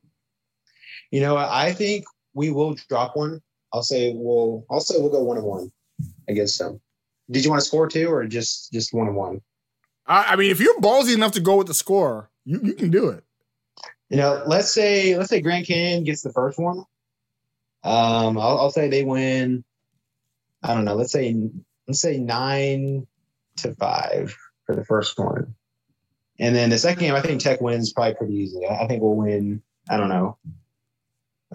You 1.10 1.20
know, 1.20 1.36
I 1.36 1.72
think 1.72 2.04
we 2.34 2.50
will 2.50 2.76
drop 2.88 3.16
one. 3.16 3.40
I'll 3.72 3.82
say 3.82 4.12
we'll. 4.14 4.64
I'll 4.70 4.80
say 4.80 4.94
we'll 4.98 5.10
go 5.10 5.22
one 5.22 5.36
and 5.36 5.46
one 5.46 5.72
against 6.28 6.58
them. 6.58 6.80
Did 7.30 7.44
you 7.44 7.50
want 7.50 7.60
to 7.60 7.66
score 7.66 7.88
two 7.88 8.08
or 8.08 8.26
just 8.26 8.72
just 8.72 8.94
one 8.94 9.08
and 9.08 9.16
one? 9.16 9.40
I, 10.08 10.32
I 10.32 10.36
mean, 10.36 10.50
if 10.50 10.58
you're 10.58 10.80
ballsy 10.80 11.14
enough 11.14 11.32
to 11.32 11.40
go 11.40 11.56
with 11.56 11.66
the 11.66 11.74
score, 11.74 12.30
you, 12.44 12.60
you 12.62 12.72
can 12.72 12.90
do 12.90 13.10
it. 13.10 13.22
You 14.08 14.16
know, 14.16 14.42
let's 14.46 14.72
say 14.72 15.16
let's 15.16 15.28
say 15.28 15.40
Grand 15.42 15.66
Canyon 15.66 16.04
gets 16.04 16.22
the 16.22 16.32
first 16.32 16.58
one. 16.58 16.78
Um, 17.84 18.38
I'll, 18.38 18.58
I'll 18.58 18.70
say 18.70 18.88
they 18.88 19.04
win. 19.04 19.64
I 20.62 20.74
don't 20.74 20.86
know. 20.86 20.94
Let's 20.94 21.12
say 21.12 21.36
let's 21.86 22.00
say 22.00 22.18
nine 22.18 23.06
to 23.58 23.74
five 23.74 24.34
for 24.64 24.74
the 24.74 24.84
first 24.84 25.18
one, 25.18 25.54
and 26.38 26.56
then 26.56 26.70
the 26.70 26.78
second 26.78 27.00
game, 27.00 27.14
I 27.14 27.20
think 27.20 27.42
Tech 27.42 27.60
wins 27.60 27.92
probably 27.92 28.14
pretty 28.14 28.34
easily. 28.34 28.66
I 28.66 28.86
think 28.86 29.02
we'll 29.02 29.14
win. 29.14 29.62
I 29.90 29.98
don't 29.98 30.08
know, 30.08 30.38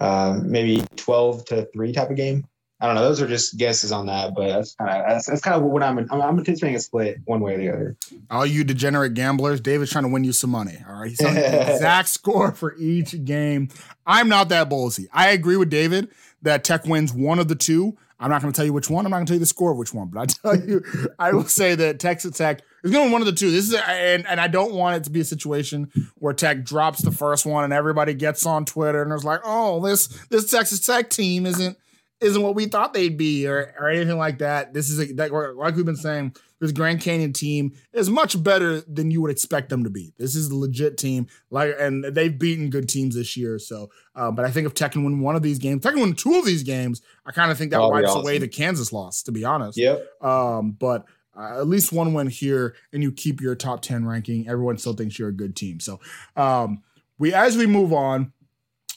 uh, 0.00 0.38
maybe 0.42 0.84
twelve 0.94 1.44
to 1.46 1.68
three 1.72 1.92
type 1.92 2.10
of 2.10 2.16
game. 2.16 2.46
I 2.84 2.86
don't 2.88 2.96
know. 2.96 3.02
Those 3.02 3.22
are 3.22 3.26
just 3.26 3.56
guesses 3.56 3.92
on 3.92 4.04
that, 4.06 4.34
but 4.34 4.46
that's 4.46 4.74
kind 4.74 4.90
of 4.90 5.08
that's, 5.08 5.26
that's 5.26 5.40
kind 5.40 5.56
of 5.56 5.62
what 5.62 5.82
I'm 5.82 5.96
I'm, 5.98 6.20
I'm 6.20 6.38
anticipating 6.38 6.76
a 6.76 6.80
split 6.80 7.18
one 7.24 7.40
way 7.40 7.54
or 7.54 7.56
the 7.58 7.70
other. 7.70 7.96
All 8.30 8.44
you 8.44 8.62
degenerate 8.62 9.14
gamblers, 9.14 9.62
David's 9.62 9.90
trying 9.90 10.04
to 10.04 10.10
win 10.10 10.22
you 10.22 10.32
some 10.32 10.50
money. 10.50 10.76
All 10.86 11.00
right, 11.00 11.08
he's 11.08 11.16
telling 11.16 11.36
the 11.36 11.72
exact 11.74 12.10
score 12.10 12.52
for 12.52 12.76
each 12.76 13.24
game. 13.24 13.70
I'm 14.06 14.28
not 14.28 14.50
that 14.50 14.68
ballsy. 14.68 15.06
I 15.14 15.30
agree 15.30 15.56
with 15.56 15.70
David 15.70 16.10
that 16.42 16.62
Tech 16.62 16.84
wins 16.84 17.14
one 17.14 17.38
of 17.38 17.48
the 17.48 17.54
two. 17.54 17.96
I'm 18.20 18.28
not 18.28 18.42
going 18.42 18.52
to 18.52 18.56
tell 18.56 18.66
you 18.66 18.74
which 18.74 18.90
one. 18.90 19.06
I'm 19.06 19.10
not 19.10 19.16
going 19.16 19.26
to 19.26 19.30
tell 19.30 19.36
you 19.36 19.40
the 19.40 19.46
score 19.46 19.72
of 19.72 19.78
which 19.78 19.94
one, 19.94 20.08
but 20.08 20.20
I 20.20 20.26
tell 20.54 20.68
you, 20.68 20.84
I 21.18 21.32
will 21.32 21.44
say 21.44 21.74
that 21.74 21.98
Texas 21.98 22.36
Tech 22.36 22.60
is 22.82 22.90
going 22.90 23.00
to 23.00 23.04
win 23.06 23.12
one 23.12 23.22
of 23.22 23.26
the 23.26 23.32
two. 23.32 23.50
This 23.50 23.68
is, 23.68 23.72
a, 23.72 23.88
and 23.88 24.26
and 24.26 24.38
I 24.38 24.48
don't 24.48 24.74
want 24.74 24.96
it 24.96 25.04
to 25.04 25.10
be 25.10 25.20
a 25.20 25.24
situation 25.24 25.90
where 26.16 26.34
Tech 26.34 26.64
drops 26.64 27.00
the 27.00 27.10
first 27.10 27.46
one 27.46 27.64
and 27.64 27.72
everybody 27.72 28.12
gets 28.12 28.44
on 28.44 28.66
Twitter 28.66 29.00
and 29.00 29.10
there's 29.10 29.24
like, 29.24 29.40
oh, 29.42 29.80
this 29.80 30.08
this 30.28 30.50
Texas 30.50 30.84
Tech 30.84 31.08
team 31.08 31.46
isn't 31.46 31.78
isn't 32.24 32.42
what 32.42 32.54
we 32.54 32.66
thought 32.66 32.94
they'd 32.94 33.16
be 33.16 33.46
or, 33.46 33.74
or 33.78 33.90
anything 33.90 34.18
like 34.18 34.38
that. 34.38 34.72
This 34.72 34.90
is 34.90 34.98
a, 34.98 35.14
like 35.14 35.76
we've 35.76 35.84
been 35.84 35.96
saying, 35.96 36.34
this 36.60 36.72
Grand 36.72 37.00
Canyon 37.00 37.32
team 37.32 37.74
is 37.92 38.08
much 38.08 38.42
better 38.42 38.80
than 38.80 39.10
you 39.10 39.20
would 39.20 39.30
expect 39.30 39.68
them 39.68 39.84
to 39.84 39.90
be. 39.90 40.14
This 40.16 40.34
is 40.34 40.48
a 40.48 40.56
legit 40.56 40.96
team, 40.96 41.26
like, 41.50 41.74
and 41.78 42.04
they've 42.04 42.36
beaten 42.36 42.70
good 42.70 42.88
teams 42.88 43.14
this 43.14 43.36
year. 43.36 43.58
So, 43.58 43.90
uh, 44.14 44.30
but 44.30 44.46
I 44.46 44.50
think 44.50 44.66
if 44.66 44.72
Tech 44.72 44.92
can 44.92 45.04
win 45.04 45.20
one 45.20 45.36
of 45.36 45.42
these 45.42 45.58
games, 45.58 45.82
Tech 45.82 45.92
can 45.92 46.02
win 46.02 46.14
two 46.14 46.36
of 46.36 46.46
these 46.46 46.62
games, 46.62 47.02
I 47.26 47.32
kind 47.32 47.50
of 47.50 47.58
think 47.58 47.70
that 47.72 47.80
wipes 47.82 48.08
awesome. 48.08 48.22
away 48.22 48.38
the 48.38 48.48
Kansas 48.48 48.92
loss. 48.92 49.22
To 49.24 49.32
be 49.32 49.44
honest, 49.44 49.76
yep. 49.76 50.06
Um, 50.22 50.70
but 50.70 51.04
uh, 51.36 51.58
at 51.58 51.68
least 51.68 51.92
one 51.92 52.14
win 52.14 52.28
here, 52.28 52.74
and 52.92 53.02
you 53.02 53.12
keep 53.12 53.42
your 53.42 53.54
top 53.54 53.82
ten 53.82 54.06
ranking. 54.06 54.48
Everyone 54.48 54.78
still 54.78 54.94
thinks 54.94 55.18
you're 55.18 55.28
a 55.28 55.32
good 55.32 55.54
team. 55.54 55.80
So, 55.80 56.00
um, 56.36 56.82
we 57.18 57.34
as 57.34 57.58
we 57.58 57.66
move 57.66 57.92
on 57.92 58.32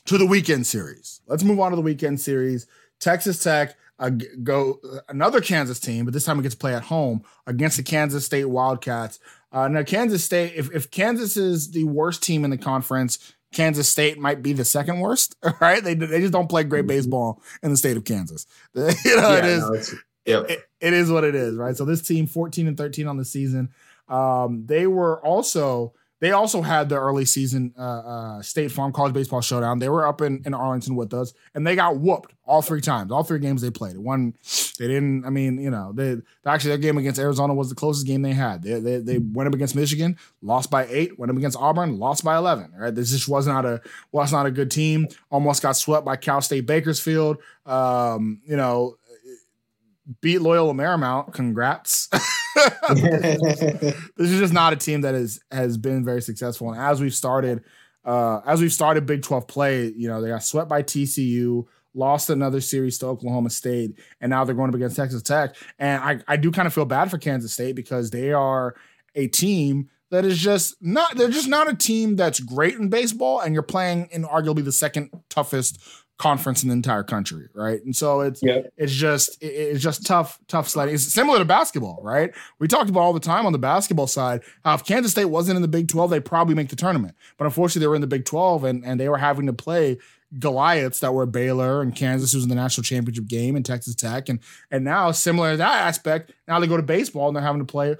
to 0.06 0.18
the 0.18 0.26
weekend 0.26 0.68
series, 0.68 1.20
let's 1.28 1.44
move 1.44 1.60
on 1.60 1.72
to 1.72 1.76
the 1.76 1.82
weekend 1.82 2.22
series. 2.22 2.66
Texas 3.00 3.42
Tech 3.44 3.76
uh, 4.00 4.10
go 4.44 4.80
another 5.10 5.42
Kansas 5.42 5.80
team, 5.80 6.06
but 6.06 6.14
this 6.14 6.24
time 6.26 6.40
it 6.40 6.44
gets 6.44 6.56
to 6.56 6.60
play 6.60 6.76
at 6.76 6.84
home 6.84 7.24
against 7.46 7.78
the 7.78 7.84
Kansas 7.84 8.26
State 8.26 8.46
Wildcats. 8.46 9.20
Uh, 9.52 9.68
now, 9.68 9.82
Kansas 9.84 10.24
State, 10.24 10.54
if, 10.56 10.74
if 10.76 10.92
Kansas 10.92 11.38
is 11.38 11.72
the 11.72 11.86
worst 11.86 12.22
team 12.22 12.44
in 12.44 12.52
the 12.52 12.58
conference, 12.58 13.34
Kansas 13.54 13.90
State 13.90 14.20
might 14.20 14.44
be 14.44 14.54
the 14.54 14.66
second 14.66 15.00
worst. 15.00 15.36
Right? 15.62 15.84
They 15.84 15.94
they 15.96 16.20
just 16.20 16.34
don't 16.34 16.50
play 16.50 16.64
great 16.64 16.82
Mm-hmm. 16.82 16.88
baseball 16.88 17.42
in 17.64 17.72
the 17.72 17.78
state 17.78 17.98
of 17.98 18.04
Kansas. 18.04 18.46
you 18.76 18.84
know, 18.84 19.34
it 19.34 19.46
is. 19.46 19.62
no, 19.62 19.98
yep. 20.26 20.50
it, 20.50 20.60
it 20.80 20.94
is 20.94 21.10
what 21.10 21.24
it 21.24 21.34
is, 21.34 21.56
right? 21.56 21.76
So 21.76 21.86
this 21.86 22.02
team, 22.02 22.28
14 22.28 22.68
and 22.68 22.78
13 22.78 23.08
on 23.08 23.18
the 23.18 23.26
season. 23.26 23.70
Um, 24.10 24.66
they 24.66 24.86
were 24.88 25.24
also 25.26 25.94
they 26.19 26.32
also 26.32 26.62
had 26.62 26.89
the 26.89 26.95
early 26.95 27.25
season 27.25 27.73
uh, 27.77 27.82
uh, 27.82 28.41
State 28.41 28.71
Farm 28.71 28.91
College 28.91 29.13
Baseball 29.13 29.41
Showdown. 29.41 29.80
They 29.80 29.89
were 29.89 30.08
up 30.08 30.21
in, 30.21 30.41
in 30.45 30.53
Arlington 30.53 30.95
with 30.95 31.13
us, 31.13 31.34
and 31.53 31.65
they 31.65 31.75
got 31.75 31.97
whooped 31.97 32.34
all 32.43 32.62
three 32.62 32.82
times, 32.82 33.12
all 33.12 33.23
three 33.23 33.39
games 33.39 33.62
they 33.62 33.69
played. 33.69 33.97
One, 33.97 34.34
they 34.80 34.88
didn't. 34.88 35.25
I 35.25 35.30
mean, 35.30 35.60
you 35.60 35.69
know, 35.69 35.91
they 35.93 36.17
actually 36.45 36.69
their 36.69 36.77
game 36.80 36.97
against 36.97 37.19
Arizona 37.19 37.53
was 37.53 37.69
the 37.69 37.75
closest 37.75 38.08
game 38.08 38.21
they 38.23 38.34
had. 38.34 38.63
They 38.63 38.80
they, 38.80 38.97
they 38.97 39.17
went 39.19 39.47
up 39.47 39.53
against 39.53 39.75
Michigan, 39.75 40.17
lost 40.41 40.71
by 40.71 40.88
eight. 40.88 41.19
Went 41.19 41.30
up 41.30 41.38
against 41.38 41.58
Auburn, 41.58 41.99
lost 41.99 42.23
by 42.23 42.36
eleven. 42.36 42.71
Right, 42.75 42.93
this 42.93 43.12
just 43.12 43.27
was 43.27 43.45
not 43.45 43.65
a 43.65 43.82
was 44.12 44.32
not 44.32 44.45
a 44.45 44.51
good 44.51 44.71
team. 44.71 45.08
Almost 45.30 45.62
got 45.62 45.73
swept 45.73 46.06
by 46.06 46.15
Cal 46.15 46.41
State 46.41 46.65
Bakersfield. 46.65 47.38
Um, 47.65 48.41
you 48.45 48.56
know, 48.56 48.97
beat 50.22 50.39
Loyola 50.39 50.74
Marymount. 50.74 51.34
Congrats. 51.34 52.08
this 52.89 53.93
is 54.17 54.39
just 54.39 54.54
not 54.54 54.74
a 54.74 54.76
team 54.76 55.02
that 55.02 55.15
is 55.15 55.39
has 55.52 55.78
been 55.78 56.04
very 56.04 56.22
successful. 56.22 56.72
And 56.72 56.80
as 56.82 57.02
we've 57.02 57.13
started, 57.13 57.63
uh, 58.06 58.41
as 58.46 58.62
we've 58.62 58.74
started 58.74 59.06
Big 59.06 59.22
12 59.22 59.48
play, 59.48 59.93
you 59.96 60.08
know, 60.08 60.22
they 60.22 60.30
got 60.30 60.43
swept 60.43 60.70
by 60.70 60.82
TCU, 60.82 61.65
lost 61.93 62.30
another 62.30 62.62
series 62.62 62.98
to 63.00 63.08
Oklahoma 63.08 63.50
State, 63.50 64.00
and 64.22 64.30
now 64.30 64.43
they're 64.43 64.56
going 64.56 64.70
up 64.70 64.76
against 64.76 64.96
Texas 64.96 65.22
Tech. 65.22 65.56
And 65.78 66.02
I, 66.04 66.34
I 66.34 66.38
do 66.38 66.52
kind 66.52 66.67
of 66.67 66.74
feel 66.74 66.86
bad 66.86 67.12
for 67.12 67.17
Kansas 67.17 67.54
State 67.54 67.76
because 67.76 68.10
they 68.12 68.32
are 68.32 68.76
a 69.15 69.28
team 69.28 69.89
that 70.10 70.24
is 70.24 70.38
just 70.38 70.76
not 70.82 71.17
they're 71.17 71.30
just 71.30 71.50
not 71.50 71.70
a 71.70 71.76
team 71.76 72.15
that's 72.15 72.39
great 72.39 72.76
in 72.76 72.89
baseball, 72.89 73.41
and 73.41 73.54
you're 73.54 73.63
playing 73.63 74.08
in 74.12 74.24
arguably 74.24 74.63
the 74.63 74.72
second 74.72 75.10
toughest 75.30 75.80
conference 76.17 76.63
in 76.63 76.69
the 76.69 76.73
entire 76.73 77.03
country, 77.03 77.47
right? 77.53 77.84
And 77.86 77.95
so 77.95 78.21
it's 78.21 78.41
Yep. 78.41 78.73
it's 78.75 78.93
just 78.93 79.41
it- 79.41 79.47
it's 79.53 79.84
just 79.84 80.06
tough 80.06 80.39
tough 80.47 80.67
sledding. 80.67 80.95
It's 80.95 81.03
similar 81.13 81.38
to 81.38 81.45
basketball, 81.45 81.99
right? 82.01 82.32
We 82.60 82.67
talked 82.67 82.89
about 82.89 83.01
all 83.01 83.13
the 83.13 83.19
time 83.19 83.45
on 83.45 83.51
the 83.51 83.60
basketball 83.60 84.08
side 84.08 84.41
how 84.65 84.73
if 84.73 84.84
Kansas 84.84 85.12
State 85.12 85.25
wasn't 85.25 85.58
in 85.58 85.62
the 85.62 85.67
Big 85.67 85.88
12, 85.88 86.10
they'd 86.10 86.25
probably 86.25 86.56
make 86.56 86.69
the 86.69 86.75
tournament. 86.75 87.15
But 87.38 87.45
unfortunately, 87.45 87.82
they 87.82 87.88
were 87.88 87.95
in 87.95 88.01
the 88.01 88.08
Big 88.08 88.25
12 88.25 88.63
and 88.63 88.84
and 88.84 88.99
they 88.99 89.10
were 89.10 89.17
having 89.19 89.45
to 89.45 89.53
play 89.53 89.97
Goliaths 90.39 90.99
that 90.99 91.13
were 91.13 91.25
Baylor 91.25 91.82
and 91.82 91.95
Kansas, 91.95 92.34
who's 92.34 92.43
in 92.43 92.49
the 92.49 92.56
national 92.56 92.84
championship 92.84 93.27
game, 93.27 93.56
and 93.56 93.65
Texas 93.65 93.95
Tech, 93.95 94.27
and 94.27 94.39
and 94.71 94.84
now 94.84 95.12
similar 95.12 95.51
to 95.51 95.58
that 95.58 95.86
aspect, 95.86 96.34
now 96.47 96.60
they 96.60 96.67
go 96.67 96.77
to 96.77 96.84
baseball 96.84 97.27
and 97.27 97.36
they're 97.36 97.43
having 97.43 97.62
to 97.62 97.71
play 97.71 97.95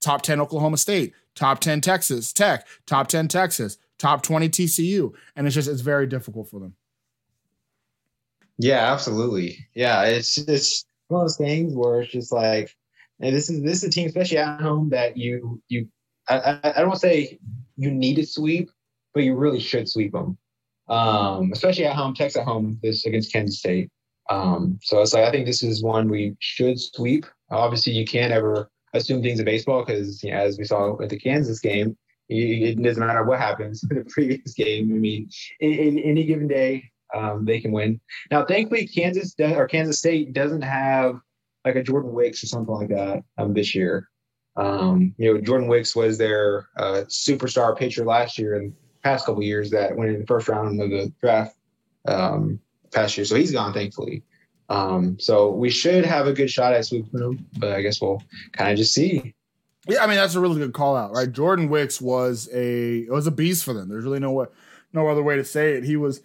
top 0.00 0.22
10 0.22 0.40
Oklahoma 0.40 0.76
State, 0.78 1.12
top 1.34 1.60
10 1.60 1.80
Texas 1.80 2.32
Tech, 2.32 2.66
top 2.86 3.06
10 3.06 3.28
Texas, 3.28 3.78
top 3.98 4.22
20 4.22 4.48
TCU, 4.48 5.12
and 5.36 5.46
it's 5.46 5.54
just 5.54 5.68
it's 5.68 5.80
very 5.80 6.06
difficult 6.06 6.48
for 6.50 6.58
them. 6.58 6.74
Yeah, 8.60 8.92
absolutely. 8.92 9.66
Yeah, 9.74 10.04
it's 10.04 10.36
it's 10.36 10.84
one 11.08 11.22
of 11.22 11.24
those 11.24 11.38
things 11.38 11.74
where 11.74 12.02
it's 12.02 12.12
just 12.12 12.30
like, 12.30 12.76
and 13.18 13.34
this 13.34 13.48
is 13.48 13.62
this 13.62 13.78
is 13.78 13.84
a 13.84 13.90
team, 13.90 14.06
especially 14.06 14.36
at 14.36 14.60
home, 14.60 14.90
that 14.90 15.16
you 15.16 15.62
you 15.68 15.88
I, 16.28 16.60
I, 16.62 16.72
I 16.76 16.80
don't 16.82 17.00
say 17.00 17.38
you 17.76 17.90
need 17.90 18.16
to 18.16 18.26
sweep, 18.26 18.70
but 19.14 19.22
you 19.22 19.34
really 19.34 19.60
should 19.60 19.88
sweep 19.88 20.12
them. 20.12 20.36
Um, 20.90 21.52
especially 21.52 21.86
at 21.86 21.96
home, 21.96 22.14
Texas 22.14 22.40
at 22.40 22.46
home 22.46 22.78
this 22.82 23.06
against 23.06 23.32
Kansas 23.32 23.58
State. 23.58 23.90
Um, 24.28 24.78
so 24.82 25.00
it's 25.00 25.14
like 25.14 25.24
I 25.24 25.30
think 25.30 25.46
this 25.46 25.62
is 25.62 25.82
one 25.82 26.10
we 26.10 26.36
should 26.40 26.78
sweep. 26.78 27.24
Obviously, 27.50 27.94
you 27.94 28.04
can't 28.04 28.32
ever 28.32 28.70
assume 28.92 29.22
things 29.22 29.38
in 29.38 29.46
baseball 29.46 29.86
because 29.86 30.22
you 30.22 30.32
know, 30.32 30.36
as 30.36 30.58
we 30.58 30.64
saw 30.64 30.94
with 30.96 31.08
the 31.08 31.18
Kansas 31.18 31.60
game, 31.60 31.96
it, 32.28 32.78
it 32.78 32.82
doesn't 32.82 33.04
matter 33.04 33.24
what 33.24 33.38
happens 33.38 33.82
in 33.90 33.96
the 33.96 34.04
previous 34.04 34.52
game. 34.52 34.92
I 34.92 34.98
mean, 34.98 35.30
in, 35.60 35.72
in 35.72 35.98
any 36.00 36.24
given 36.26 36.46
day, 36.46 36.90
um, 37.14 37.44
they 37.44 37.60
can 37.60 37.72
win. 37.72 38.00
Now, 38.30 38.44
thankfully, 38.44 38.86
Kansas 38.86 39.34
or 39.38 39.66
Kansas 39.66 39.98
State 39.98 40.32
doesn't 40.32 40.62
have 40.62 41.20
like 41.64 41.76
a 41.76 41.82
Jordan 41.82 42.12
Wicks 42.12 42.42
or 42.42 42.46
something 42.46 42.74
like 42.74 42.88
that 42.88 43.22
um, 43.38 43.54
this 43.54 43.74
year. 43.74 44.08
Um, 44.56 45.14
you 45.16 45.32
know, 45.32 45.40
Jordan 45.40 45.68
Wicks 45.68 45.94
was 45.94 46.18
their 46.18 46.68
uh, 46.76 47.02
superstar 47.08 47.76
pitcher 47.76 48.04
last 48.04 48.38
year 48.38 48.56
and 48.56 48.74
past 49.02 49.26
couple 49.26 49.42
years 49.42 49.70
that 49.70 49.96
went 49.96 50.10
in 50.10 50.20
the 50.20 50.26
first 50.26 50.48
round 50.48 50.80
of 50.80 50.90
the 50.90 51.12
draft 51.20 51.56
um, 52.06 52.60
past 52.92 53.16
year. 53.16 53.24
So 53.24 53.36
he's 53.36 53.52
gone, 53.52 53.72
thankfully. 53.72 54.22
Um, 54.68 55.18
so 55.18 55.50
we 55.50 55.70
should 55.70 56.04
have 56.04 56.26
a 56.26 56.32
good 56.32 56.50
shot 56.50 56.72
at 56.72 56.84
sweeping 56.84 57.20
him, 57.20 57.46
but 57.58 57.72
I 57.72 57.82
guess 57.82 58.00
we'll 58.00 58.22
kind 58.52 58.70
of 58.70 58.78
just 58.78 58.94
see. 58.94 59.34
Yeah, 59.88 60.04
I 60.04 60.06
mean 60.06 60.16
that's 60.16 60.34
a 60.34 60.40
really 60.40 60.58
good 60.58 60.74
call 60.74 60.94
out, 60.94 61.12
right? 61.12 61.30
Jordan 61.30 61.68
Wicks 61.68 62.00
was 62.00 62.48
a 62.52 63.06
was 63.08 63.26
a 63.26 63.30
beast 63.30 63.64
for 63.64 63.72
them. 63.72 63.88
There's 63.88 64.04
really 64.04 64.20
no 64.20 64.30
way, 64.30 64.46
no 64.92 65.08
other 65.08 65.22
way 65.22 65.36
to 65.36 65.44
say 65.44 65.72
it. 65.72 65.84
He 65.84 65.96
was 65.96 66.20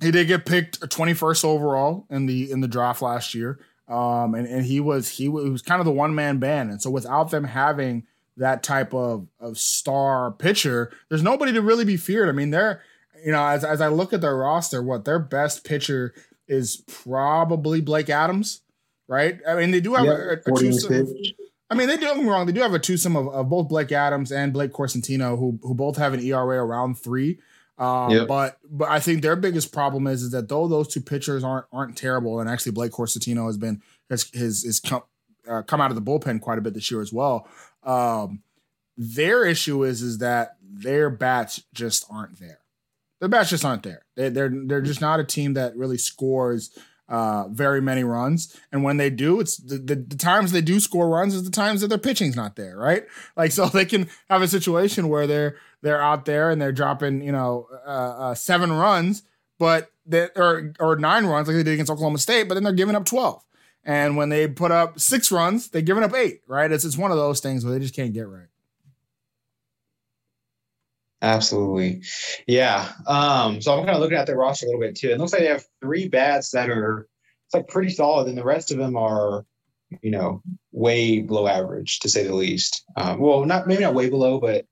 he 0.00 0.10
did 0.10 0.26
get 0.28 0.46
picked 0.46 0.80
21st 0.80 1.44
overall 1.44 2.06
in 2.10 2.26
the 2.26 2.50
in 2.50 2.60
the 2.60 2.68
draft 2.68 3.02
last 3.02 3.34
year. 3.34 3.58
Um 3.88 4.34
and, 4.34 4.46
and 4.46 4.64
he 4.64 4.80
was 4.80 5.08
he 5.10 5.28
was, 5.28 5.44
he 5.44 5.50
was 5.50 5.62
kind 5.62 5.80
of 5.80 5.84
the 5.84 5.92
one 5.92 6.14
man 6.14 6.38
band. 6.38 6.70
And 6.70 6.80
so 6.80 6.90
without 6.90 7.30
them 7.30 7.44
having 7.44 8.06
that 8.36 8.62
type 8.62 8.94
of 8.94 9.26
of 9.40 9.58
star 9.58 10.30
pitcher, 10.32 10.90
there's 11.08 11.22
nobody 11.22 11.52
to 11.52 11.60
really 11.62 11.84
be 11.84 11.96
feared. 11.96 12.28
I 12.28 12.32
mean, 12.32 12.50
they're 12.50 12.82
you 13.24 13.32
know, 13.32 13.44
as 13.46 13.64
as 13.64 13.80
I 13.80 13.88
look 13.88 14.12
at 14.12 14.20
their 14.20 14.36
roster, 14.36 14.82
what 14.82 15.04
their 15.04 15.18
best 15.18 15.64
pitcher 15.64 16.14
is 16.48 16.82
probably 16.86 17.80
Blake 17.80 18.10
Adams, 18.10 18.60
right? 19.08 19.38
I 19.48 19.54
mean, 19.54 19.70
they 19.70 19.80
do 19.80 19.94
have 19.94 20.04
Yeah, 20.04 20.12
a, 20.12 20.32
a 20.34 20.42
40 20.42 20.70
twosome- 20.70 21.16
I 21.70 21.74
mean, 21.74 21.88
they 21.88 21.96
do 21.96 22.14
me 22.14 22.28
wrong. 22.28 22.44
They 22.46 22.52
do 22.52 22.60
have 22.60 22.74
a 22.74 22.78
twosome 22.78 23.16
of, 23.16 23.28
of 23.28 23.48
both 23.48 23.68
Blake 23.68 23.90
Adams 23.92 24.30
and 24.30 24.52
Blake 24.52 24.72
Corsentino, 24.72 25.36
who 25.38 25.58
who 25.62 25.74
both 25.74 25.96
have 25.96 26.12
an 26.12 26.20
ERA 26.20 26.62
around 26.62 26.96
three. 26.98 27.38
Um, 27.76 28.10
Yep. 28.10 28.28
But 28.28 28.58
but 28.70 28.88
I 28.88 29.00
think 29.00 29.22
their 29.22 29.36
biggest 29.36 29.72
problem 29.72 30.06
is 30.06 30.22
is 30.22 30.30
that 30.30 30.48
though 30.48 30.68
those 30.68 30.88
two 30.88 31.00
pitchers 31.00 31.42
aren't 31.42 31.66
aren't 31.72 31.96
terrible, 31.96 32.40
and 32.40 32.48
actually 32.48 32.72
Blake 32.72 32.92
Corsentino 32.92 33.46
has 33.46 33.56
been 33.56 33.82
has 34.10 34.30
his 34.32 34.62
has 34.64 34.80
come 34.80 35.02
uh, 35.48 35.62
come 35.62 35.80
out 35.80 35.90
of 35.90 35.96
the 35.96 36.02
bullpen 36.02 36.40
quite 36.40 36.58
a 36.58 36.60
bit 36.60 36.74
this 36.74 36.90
year 36.90 37.00
as 37.00 37.12
well. 37.12 37.48
Um, 37.82 38.42
their 38.96 39.44
issue 39.44 39.82
is 39.82 40.02
is 40.02 40.18
that 40.18 40.56
their 40.62 41.10
bats 41.10 41.62
just 41.72 42.06
aren't 42.10 42.38
there. 42.38 42.60
Their 43.20 43.28
bats 43.28 43.50
just 43.50 43.64
aren't 43.64 43.82
there. 43.82 44.04
They, 44.14 44.28
they're 44.28 44.52
they're 44.66 44.80
just 44.80 45.00
not 45.00 45.20
a 45.20 45.24
team 45.24 45.54
that 45.54 45.76
really 45.76 45.98
scores 45.98 46.70
uh, 47.08 47.48
very 47.48 47.82
many 47.82 48.04
runs. 48.04 48.58
And 48.72 48.82
when 48.82 48.96
they 48.96 49.10
do, 49.10 49.40
it's 49.40 49.56
the, 49.56 49.78
the, 49.78 49.96
the 49.96 50.16
times 50.16 50.52
they 50.52 50.60
do 50.60 50.80
score 50.80 51.08
runs 51.08 51.34
is 51.34 51.44
the 51.44 51.50
times 51.50 51.80
that 51.80 51.88
their 51.88 51.98
pitching's 51.98 52.36
not 52.36 52.56
there, 52.56 52.76
right? 52.76 53.04
Like 53.36 53.52
so 53.52 53.66
they 53.68 53.84
can 53.84 54.08
have 54.30 54.42
a 54.42 54.48
situation 54.48 55.08
where 55.08 55.26
they're 55.26 55.56
they're 55.82 56.00
out 56.00 56.24
there 56.24 56.50
and 56.50 56.60
they're 56.62 56.72
dropping 56.72 57.22
you 57.22 57.32
know 57.32 57.66
uh, 57.86 58.30
uh, 58.30 58.34
seven 58.34 58.72
runs, 58.72 59.22
but 59.58 59.90
they 60.06 60.28
or 60.36 60.72
or 60.78 60.96
nine 60.96 61.26
runs 61.26 61.48
like 61.48 61.56
they 61.56 61.62
did 61.62 61.74
against 61.74 61.90
Oklahoma 61.90 62.18
State, 62.18 62.48
but 62.48 62.54
then 62.54 62.62
they're 62.62 62.72
giving 62.72 62.94
up 62.94 63.04
twelve. 63.04 63.42
And 63.84 64.16
when 64.16 64.30
they 64.30 64.48
put 64.48 64.70
up 64.70 64.98
six 64.98 65.30
runs, 65.30 65.68
they're 65.68 65.82
giving 65.82 66.04
up 66.04 66.14
eight, 66.14 66.42
right? 66.46 66.70
It's 66.70 66.84
it's 66.84 66.96
one 66.96 67.10
of 67.10 67.16
those 67.16 67.40
things 67.40 67.64
where 67.64 67.74
they 67.74 67.80
just 67.80 67.94
can't 67.94 68.14
get 68.14 68.28
right. 68.28 68.46
Absolutely. 71.24 72.02
Yeah. 72.46 72.92
Um, 73.06 73.62
so 73.62 73.72
I'm 73.72 73.86
kind 73.86 73.96
of 73.96 74.02
looking 74.02 74.18
at 74.18 74.26
their 74.26 74.36
roster 74.36 74.66
a 74.66 74.68
little 74.68 74.82
bit 74.82 74.94
too. 74.94 75.08
It 75.08 75.18
looks 75.18 75.32
like 75.32 75.40
they 75.40 75.48
have 75.48 75.64
three 75.80 76.06
bats 76.06 76.50
that 76.50 76.68
are 76.68 77.08
it's 77.46 77.54
like 77.54 77.66
pretty 77.66 77.88
solid, 77.88 78.28
and 78.28 78.36
the 78.36 78.44
rest 78.44 78.70
of 78.70 78.76
them 78.76 78.94
are, 78.94 79.46
you 80.02 80.10
know, 80.10 80.42
way 80.72 81.20
below 81.20 81.46
average 81.46 82.00
to 82.00 82.10
say 82.10 82.24
the 82.24 82.34
least. 82.34 82.84
Um, 82.96 83.20
well, 83.20 83.42
not 83.46 83.66
maybe 83.66 83.82
not 83.82 83.94
way 83.94 84.10
below, 84.10 84.38
but 84.38 84.66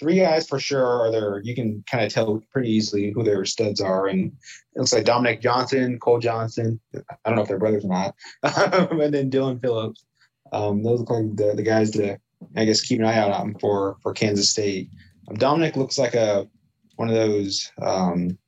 three 0.00 0.16
guys 0.16 0.48
for 0.48 0.58
sure 0.58 0.86
are 0.86 1.10
there. 1.10 1.42
You 1.44 1.54
can 1.54 1.84
kind 1.90 2.04
of 2.04 2.10
tell 2.10 2.42
pretty 2.50 2.70
easily 2.70 3.10
who 3.10 3.22
their 3.22 3.44
studs 3.44 3.82
are, 3.82 4.06
and 4.06 4.32
it 4.74 4.78
looks 4.78 4.94
like 4.94 5.04
Dominic 5.04 5.42
Johnson, 5.42 5.98
Cole 5.98 6.20
Johnson. 6.20 6.80
I 6.94 7.00
don't 7.26 7.36
know 7.36 7.42
if 7.42 7.48
they're 7.48 7.58
brothers 7.58 7.84
or 7.84 7.88
not, 7.88 8.14
and 8.90 9.12
then 9.12 9.30
Dylan 9.30 9.60
Phillips. 9.60 10.06
Um, 10.52 10.82
those 10.82 11.00
look 11.00 11.10
like 11.10 11.36
the, 11.36 11.52
the 11.54 11.62
guys 11.62 11.90
to 11.92 12.18
I 12.56 12.64
guess 12.64 12.80
keep 12.80 12.98
an 12.98 13.04
eye 13.04 13.18
out 13.18 13.30
on 13.30 13.56
for 13.58 13.96
for 14.02 14.14
Kansas 14.14 14.48
State. 14.48 14.88
Dominic 15.34 15.76
looks 15.76 15.98
like 15.98 16.14
a 16.14 16.48
one 16.96 17.08
of 17.08 17.14
those. 17.14 17.70
Um, 17.80 18.38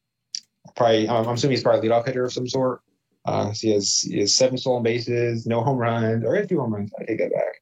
probably, 0.77 1.09
I'm 1.09 1.29
assuming 1.29 1.57
he's 1.57 1.63
probably 1.63 1.89
a 1.89 1.91
leadoff 1.91 2.07
hitter 2.07 2.25
of 2.25 2.33
some 2.33 2.49
sort. 2.49 2.81
Uh, 3.25 3.53
so 3.53 3.67
he 3.67 3.73
has 3.73 4.01
he 4.01 4.21
has 4.21 4.35
seven 4.35 4.59
stolen 4.59 4.83
bases, 4.83 5.47
no 5.47 5.63
home 5.63 5.79
runs, 5.79 6.25
or 6.25 6.37
a 6.37 6.47
few 6.47 6.61
home 6.61 6.75
runs. 6.75 6.91
I 7.01 7.05
take 7.05 7.19
that 7.19 7.33
back. 7.33 7.55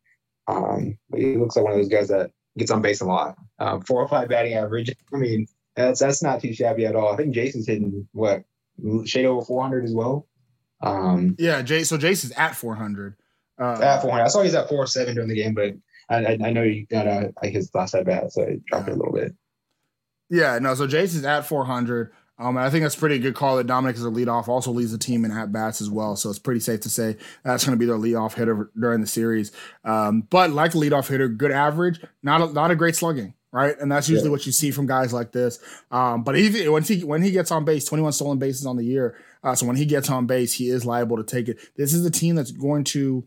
Um, 0.48 0.98
but 1.08 1.20
he 1.20 1.36
looks 1.36 1.56
like 1.56 1.64
one 1.64 1.72
of 1.72 1.78
those 1.78 1.88
guys 1.88 2.08
that 2.08 2.30
gets 2.58 2.70
on 2.70 2.82
base 2.82 3.00
a 3.00 3.06
lot. 3.06 3.36
Um, 3.58 3.80
four 3.82 4.02
or 4.02 4.08
five 4.08 4.28
batting 4.28 4.54
average. 4.54 4.90
I 5.12 5.16
mean, 5.16 5.46
that's 5.76 6.00
that's 6.00 6.22
not 6.22 6.40
too 6.40 6.52
shabby 6.52 6.86
at 6.86 6.96
all. 6.96 7.12
I 7.12 7.16
think 7.16 7.34
Jason's 7.34 7.66
hitting 7.66 8.08
what 8.12 8.42
shade 9.04 9.26
over 9.26 9.44
400 9.44 9.84
as 9.84 9.94
well. 9.94 10.26
Um, 10.82 11.36
Yeah, 11.38 11.62
Jay. 11.62 11.84
So 11.84 11.96
Jason's 11.96 12.32
at 12.32 12.56
four 12.56 12.74
hundred. 12.74 13.16
Uh, 13.60 13.78
at 13.80 14.02
400. 14.02 14.24
I 14.24 14.28
saw 14.28 14.42
he's 14.42 14.54
at 14.54 14.68
407 14.68 15.14
during 15.14 15.28
the 15.28 15.36
game, 15.36 15.54
but 15.54 15.74
I, 16.08 16.24
I, 16.24 16.38
I 16.44 16.50
know 16.52 16.64
he 16.64 16.86
got 16.90 17.06
uh, 17.06 17.28
like 17.42 17.52
his 17.52 17.70
last 17.74 17.94
at 17.94 18.06
bat, 18.06 18.32
so 18.32 18.42
it 18.42 18.64
dropped 18.66 18.88
it 18.88 18.92
a 18.92 18.96
little 18.96 19.12
bit. 19.12 19.34
Yeah, 20.30 20.58
no. 20.58 20.74
So 20.74 20.86
Jason's 20.86 21.24
at 21.24 21.46
400. 21.46 22.12
Um, 22.38 22.56
and 22.56 22.64
I 22.64 22.70
think 22.70 22.82
that's 22.82 22.96
pretty 22.96 23.18
good 23.18 23.34
call 23.34 23.56
that 23.58 23.66
Dominic 23.66 23.96
is 23.96 24.04
a 24.04 24.08
leadoff, 24.08 24.48
also 24.48 24.72
leads 24.72 24.90
the 24.90 24.98
team 24.98 25.24
in 25.24 25.30
at 25.30 25.52
bats 25.52 25.80
as 25.80 25.90
well. 25.90 26.16
So 26.16 26.30
it's 26.30 26.38
pretty 26.38 26.60
safe 26.60 26.80
to 26.80 26.88
say 26.88 27.16
that's 27.44 27.64
going 27.64 27.78
to 27.78 27.78
be 27.78 27.86
their 27.86 27.98
leadoff 27.98 28.34
hitter 28.34 28.70
during 28.78 29.00
the 29.00 29.06
series. 29.06 29.52
Um, 29.84 30.22
but 30.22 30.50
like 30.50 30.74
a 30.74 30.78
leadoff 30.78 31.08
hitter, 31.08 31.28
good 31.28 31.52
average, 31.52 32.00
not 32.22 32.40
a, 32.40 32.52
not 32.52 32.70
a 32.70 32.76
great 32.76 32.96
slugging, 32.96 33.34
right? 33.52 33.78
And 33.78 33.92
that's 33.92 34.08
usually 34.08 34.28
yeah. 34.28 34.32
what 34.32 34.46
you 34.46 34.52
see 34.52 34.70
from 34.70 34.86
guys 34.86 35.12
like 35.12 35.30
this. 35.32 35.60
Um, 35.90 36.24
but 36.24 36.36
he, 36.36 36.68
when 36.68 36.82
he 36.82 37.04
when 37.04 37.22
he 37.22 37.30
gets 37.30 37.52
on 37.52 37.64
base, 37.64 37.84
21 37.84 38.12
stolen 38.12 38.38
bases 38.38 38.66
on 38.66 38.76
the 38.76 38.84
year. 38.84 39.16
Uh, 39.44 39.54
so 39.54 39.66
when 39.66 39.76
he 39.76 39.84
gets 39.84 40.08
on 40.08 40.26
base, 40.26 40.54
he 40.54 40.68
is 40.68 40.86
liable 40.86 41.18
to 41.18 41.24
take 41.24 41.48
it. 41.48 41.58
This 41.76 41.92
is 41.92 42.04
a 42.04 42.10
team 42.10 42.34
that's 42.34 42.52
going 42.52 42.84
to. 42.84 43.24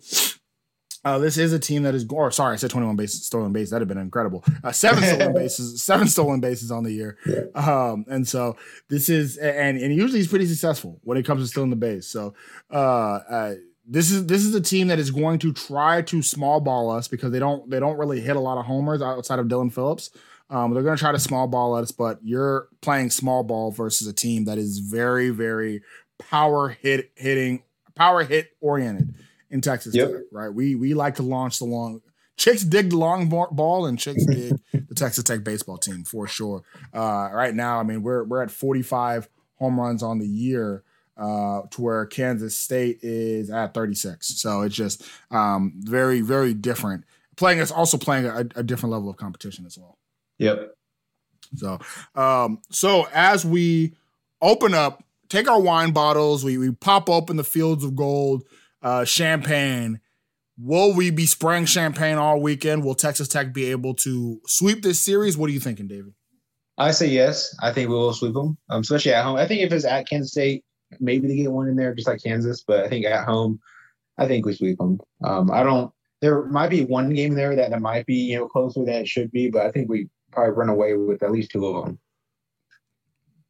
Uh, 1.05 1.19
this 1.19 1.37
is 1.37 1.53
a 1.53 1.59
team 1.59 1.83
that 1.83 1.93
is, 1.93 2.03
or 2.09 2.31
sorry, 2.31 2.53
I 2.53 2.55
said 2.55 2.71
21 2.71 2.95
bases, 2.95 3.23
stolen 3.23 3.53
bases. 3.53 3.69
That'd 3.69 3.87
have 3.87 3.95
been 3.95 4.03
incredible. 4.03 4.43
Uh, 4.63 4.71
seven 4.71 5.03
stolen 5.03 5.33
bases, 5.35 5.83
seven 5.83 6.07
stolen 6.07 6.39
bases 6.39 6.71
on 6.71 6.83
the 6.83 6.91
year. 6.91 7.17
Yeah. 7.27 7.43
Um, 7.53 8.05
and 8.09 8.27
so 8.27 8.57
this 8.89 9.07
is, 9.07 9.37
and 9.37 9.77
and 9.77 9.95
usually 9.95 10.19
he's 10.19 10.27
pretty 10.27 10.47
successful 10.47 10.99
when 11.03 11.19
it 11.19 11.23
comes 11.23 11.43
to 11.43 11.47
stealing 11.47 11.69
the 11.69 11.75
base. 11.75 12.07
So, 12.07 12.33
uh, 12.73 12.75
uh 13.29 13.53
this 13.87 14.09
is 14.09 14.25
this 14.25 14.43
is 14.43 14.55
a 14.55 14.61
team 14.61 14.87
that 14.87 14.97
is 14.97 15.11
going 15.11 15.37
to 15.37 15.53
try 15.53 16.01
to 16.01 16.23
small 16.23 16.59
ball 16.59 16.89
us 16.89 17.07
because 17.07 17.31
they 17.31 17.37
don't 17.37 17.69
they 17.69 17.79
don't 17.79 17.99
really 17.99 18.19
hit 18.19 18.35
a 18.35 18.39
lot 18.39 18.57
of 18.57 18.65
homers 18.65 18.99
outside 18.99 19.37
of 19.37 19.45
Dylan 19.45 19.71
Phillips. 19.71 20.09
Um, 20.49 20.73
they're 20.73 20.81
going 20.81 20.97
to 20.97 20.99
try 20.99 21.11
to 21.11 21.19
small 21.19 21.47
ball 21.47 21.75
us, 21.75 21.91
but 21.91 22.17
you're 22.23 22.67
playing 22.81 23.11
small 23.11 23.43
ball 23.43 23.71
versus 23.71 24.07
a 24.07 24.13
team 24.13 24.45
that 24.45 24.57
is 24.57 24.79
very 24.79 25.29
very 25.29 25.83
power 26.17 26.69
hit 26.69 27.11
hitting 27.15 27.61
power 27.93 28.23
hit 28.23 28.57
oriented 28.59 29.13
in 29.49 29.61
Texas 29.61 29.95
yep. 29.95 30.11
Tech, 30.11 30.21
right? 30.31 30.49
We 30.49 30.75
we 30.75 30.93
like 30.93 31.15
to 31.15 31.23
launch 31.23 31.59
the 31.59 31.65
long 31.65 32.01
chicks 32.37 32.63
dig 32.63 32.89
the 32.89 32.97
long 32.97 33.29
ball 33.29 33.85
and 33.85 33.97
chicks 33.97 34.25
dig 34.25 34.59
the 34.71 34.95
Texas 34.95 35.23
Tech 35.23 35.43
baseball 35.43 35.77
team 35.77 36.03
for 36.03 36.27
sure. 36.27 36.63
Uh, 36.93 37.29
right 37.31 37.53
now, 37.53 37.79
I 37.79 37.83
mean 37.83 38.03
we're 38.03 38.23
we're 38.23 38.41
at 38.41 38.51
45 38.51 39.29
home 39.55 39.79
runs 39.79 40.03
on 40.03 40.19
the 40.19 40.27
year 40.27 40.83
uh, 41.17 41.61
to 41.71 41.81
where 41.81 42.05
Kansas 42.05 42.57
State 42.57 42.99
is 43.01 43.49
at 43.49 43.73
36. 43.73 44.27
So 44.39 44.61
it's 44.61 44.75
just 44.75 45.03
um, 45.31 45.73
very, 45.77 46.21
very 46.21 46.53
different. 46.53 47.05
Playing 47.37 47.59
it's 47.59 47.71
also 47.71 47.97
playing 47.97 48.25
a, 48.25 48.45
a, 48.55 48.63
different 48.63 48.93
level 48.93 49.09
of 49.09 49.17
competition 49.17 49.65
as 49.65 49.77
well. 49.77 49.97
Yep. 50.39 50.73
So, 51.55 51.79
um, 52.15 52.59
so 52.69 53.07
as 53.13 53.45
we 53.45 53.93
open 54.41 54.73
up, 54.73 55.03
take 55.29 55.49
our 55.49 55.59
wine 55.59 55.91
bottles, 55.91 56.43
we 56.43 56.57
we 56.57 56.71
pop 56.71 57.09
open 57.09 57.37
the 57.37 57.43
fields 57.43 57.83
of 57.83 57.95
gold, 57.95 58.43
uh, 58.85 59.03
champagne. 59.03 59.99
Will 60.57 60.93
we 60.93 61.09
be 61.09 61.25
spraying 61.25 61.65
champagne 61.65 62.17
all 62.17 62.39
weekend? 62.39 62.85
Will 62.85 62.95
Texas 62.95 63.27
Tech 63.27 63.51
be 63.51 63.65
able 63.71 63.95
to 63.95 64.39
sweep 64.45 64.83
this 64.83 65.03
series? 65.03 65.35
What 65.35 65.49
are 65.49 65.53
you 65.53 65.59
thinking, 65.59 65.87
David? 65.87 66.13
I 66.77 66.91
say 66.91 67.07
yes. 67.07 67.53
I 67.61 67.73
think 67.73 67.89
we 67.89 67.95
will 67.95 68.13
sweep 68.13 68.33
them, 68.33 68.57
um, 68.69 68.81
especially 68.81 69.13
at 69.13 69.25
home. 69.25 69.37
I 69.37 69.47
think 69.47 69.61
if 69.61 69.73
it's 69.73 69.85
at 69.85 70.07
Kansas 70.07 70.31
State, 70.31 70.63
maybe 70.99 71.27
they 71.27 71.35
get 71.35 71.51
one 71.51 71.67
in 71.67 71.75
there, 71.75 71.93
just 71.95 72.07
like 72.07 72.23
Kansas. 72.23 72.63
But 72.65 72.85
I 72.85 72.87
think 72.87 73.05
at 73.05 73.25
home, 73.25 73.59
I 74.17 74.27
think 74.27 74.45
we 74.45 74.53
sweep 74.53 74.77
them. 74.77 74.99
Um, 75.23 75.51
I 75.51 75.63
don't. 75.63 75.91
There 76.21 76.45
might 76.45 76.69
be 76.69 76.85
one 76.85 77.13
game 77.13 77.33
there 77.33 77.55
that 77.55 77.73
it 77.73 77.79
might 77.79 78.05
be 78.05 78.15
you 78.15 78.37
know 78.37 78.47
closer 78.47 78.85
than 78.85 78.95
it 78.95 79.07
should 79.07 79.31
be, 79.31 79.49
but 79.49 79.65
I 79.65 79.71
think 79.71 79.89
we 79.89 80.09
probably 80.31 80.53
run 80.53 80.69
away 80.69 80.93
with 80.93 81.23
at 81.23 81.31
least 81.31 81.51
two 81.51 81.65
of 81.65 81.85
them. 81.85 81.99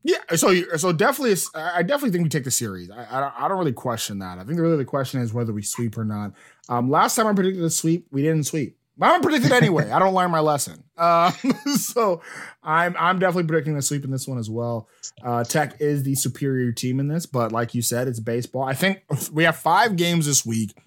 Yeah, 0.08 0.36
so 0.36 0.54
so 0.78 0.92
definitely, 0.92 1.36
I 1.56 1.82
definitely 1.82 2.12
think 2.12 2.26
we 2.26 2.30
take 2.30 2.44
the 2.44 2.52
series. 2.52 2.92
I, 2.92 3.06
I, 3.06 3.46
I 3.46 3.48
don't 3.48 3.58
really 3.58 3.74
question 3.74 4.20
that. 4.20 4.38
I 4.38 4.44
think 4.44 4.60
really 4.60 4.78
the 4.78 4.86
question 4.86 5.20
is 5.20 5.34
whether 5.34 5.52
we 5.52 5.64
sweep 5.64 5.98
or 5.98 6.06
not. 6.06 6.34
Um, 6.70 6.92
last 6.92 7.16
time 7.16 7.26
I 7.26 7.34
predicted 7.34 7.64
a 7.64 7.72
sweep, 7.72 8.06
we 8.12 8.22
didn't 8.22 8.44
sweep. 8.44 8.78
But 9.00 9.08
I'm 9.08 9.22
predicted 9.22 9.52
anyway. 9.52 9.90
I 9.90 9.98
don't 9.98 10.14
learn 10.14 10.30
my 10.30 10.42
lesson. 10.42 10.84
Uh, 10.96 11.32
so 11.76 12.22
I'm 12.62 12.96
I'm 13.00 13.18
definitely 13.18 13.48
predicting 13.48 13.76
a 13.78 13.82
sweep 13.82 14.06
in 14.06 14.12
this 14.12 14.28
one 14.28 14.38
as 14.38 14.48
well. 14.48 14.88
Uh, 15.24 15.44
Tech 15.44 15.82
is 15.82 16.04
the 16.04 16.14
superior 16.14 16.72
team 16.72 17.00
in 17.00 17.08
this, 17.08 17.26
but 17.26 17.52
like 17.52 17.74
you 17.74 17.82
said, 17.82 18.08
it's 18.08 18.20
baseball. 18.20 18.62
I 18.62 18.76
think 18.76 19.02
we 19.32 19.44
have 19.46 19.58
five 19.58 19.96
games 19.96 20.28
this 20.28 20.46
week. 20.46 20.78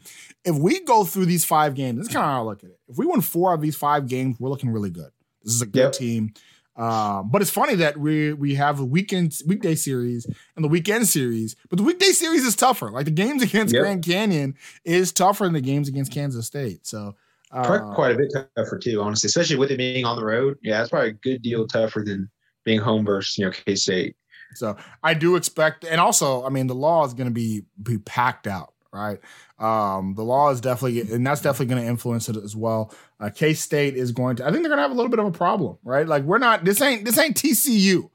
If 0.44 0.54
we 0.54 0.78
go 0.84 1.02
through 1.02 1.26
these 1.26 1.44
five 1.44 1.74
games, 1.74 1.98
this 1.98 2.06
is 2.06 2.14
kind 2.14 2.24
of 2.24 2.30
how 2.30 2.42
I 2.42 2.44
look 2.44 2.62
at 2.62 2.70
it. 2.70 2.78
If 2.86 2.98
we 2.98 3.04
win 3.04 3.20
four 3.20 3.52
of 3.52 3.60
these 3.60 3.74
five 3.74 4.06
games, 4.06 4.36
we're 4.38 4.48
looking 4.48 4.70
really 4.70 4.90
good. 4.90 5.10
This 5.42 5.54
is 5.54 5.62
a 5.62 5.66
good 5.66 5.80
yep. 5.80 5.92
team. 5.92 6.34
Uh, 6.78 7.24
but 7.24 7.42
it's 7.42 7.50
funny 7.50 7.74
that 7.74 7.96
we 7.96 8.32
we 8.32 8.54
have 8.54 8.78
a 8.78 8.84
weekend 8.84 9.36
weekday 9.46 9.74
series 9.74 10.26
and 10.54 10.64
the 10.64 10.68
weekend 10.68 11.08
series, 11.08 11.56
but 11.68 11.76
the 11.76 11.82
weekday 11.82 12.12
series 12.12 12.44
is 12.44 12.54
tougher. 12.54 12.90
Like 12.90 13.04
the 13.04 13.10
games 13.10 13.42
against 13.48 13.74
yep. 13.74 13.82
Grand 13.82 14.04
Canyon 14.04 14.54
is 14.84 15.12
tougher 15.12 15.44
than 15.44 15.54
the 15.54 15.60
games 15.60 15.88
against 15.88 16.12
Kansas 16.12 16.46
State. 16.46 16.86
So 16.86 17.16
uh, 17.50 17.94
quite 17.94 18.12
a 18.12 18.16
bit 18.16 18.32
tougher 18.56 18.78
too, 18.78 19.02
honestly, 19.02 19.26
especially 19.26 19.56
with 19.56 19.72
it 19.72 19.78
being 19.78 20.04
on 20.04 20.16
the 20.16 20.24
road. 20.24 20.56
Yeah, 20.62 20.80
it's 20.80 20.90
probably 20.90 21.10
a 21.10 21.14
good 21.14 21.42
deal 21.42 21.66
tougher 21.66 22.04
than 22.04 22.30
being 22.64 22.80
home 22.80 23.04
versus 23.04 23.36
you 23.36 23.46
know 23.46 23.50
K 23.50 23.74
State. 23.74 24.16
So 24.54 24.76
I 25.02 25.14
do 25.14 25.36
expect, 25.36 25.84
and 25.84 26.00
also, 26.00 26.44
I 26.44 26.48
mean, 26.48 26.68
the 26.68 26.74
law 26.74 27.04
is 27.04 27.12
going 27.12 27.26
to 27.26 27.34
be 27.34 27.64
be 27.82 27.98
packed 27.98 28.46
out, 28.46 28.72
right? 28.98 29.18
Um, 29.58 30.14
the 30.14 30.22
law 30.22 30.50
is 30.50 30.60
definitely, 30.60 31.00
and 31.00 31.26
that's 31.26 31.40
definitely 31.40 31.74
going 31.74 31.82
to 31.82 31.88
influence 31.88 32.28
it 32.28 32.36
as 32.36 32.54
well. 32.54 32.92
Uh, 33.20 33.30
K 33.34 33.54
State 33.54 33.96
is 33.96 34.12
going 34.12 34.36
to, 34.36 34.44
I 34.44 34.50
think 34.50 34.62
they're 34.62 34.70
going 34.70 34.78
to 34.78 34.82
have 34.82 34.90
a 34.90 34.94
little 34.94 35.10
bit 35.10 35.18
of 35.18 35.26
a 35.26 35.32
problem, 35.32 35.78
right? 35.82 36.06
Like 36.06 36.24
we're 36.24 36.38
not, 36.38 36.64
this 36.64 36.80
ain't 36.80 37.04
this 37.04 37.18
ain't 37.18 37.36
TCU. 37.36 38.10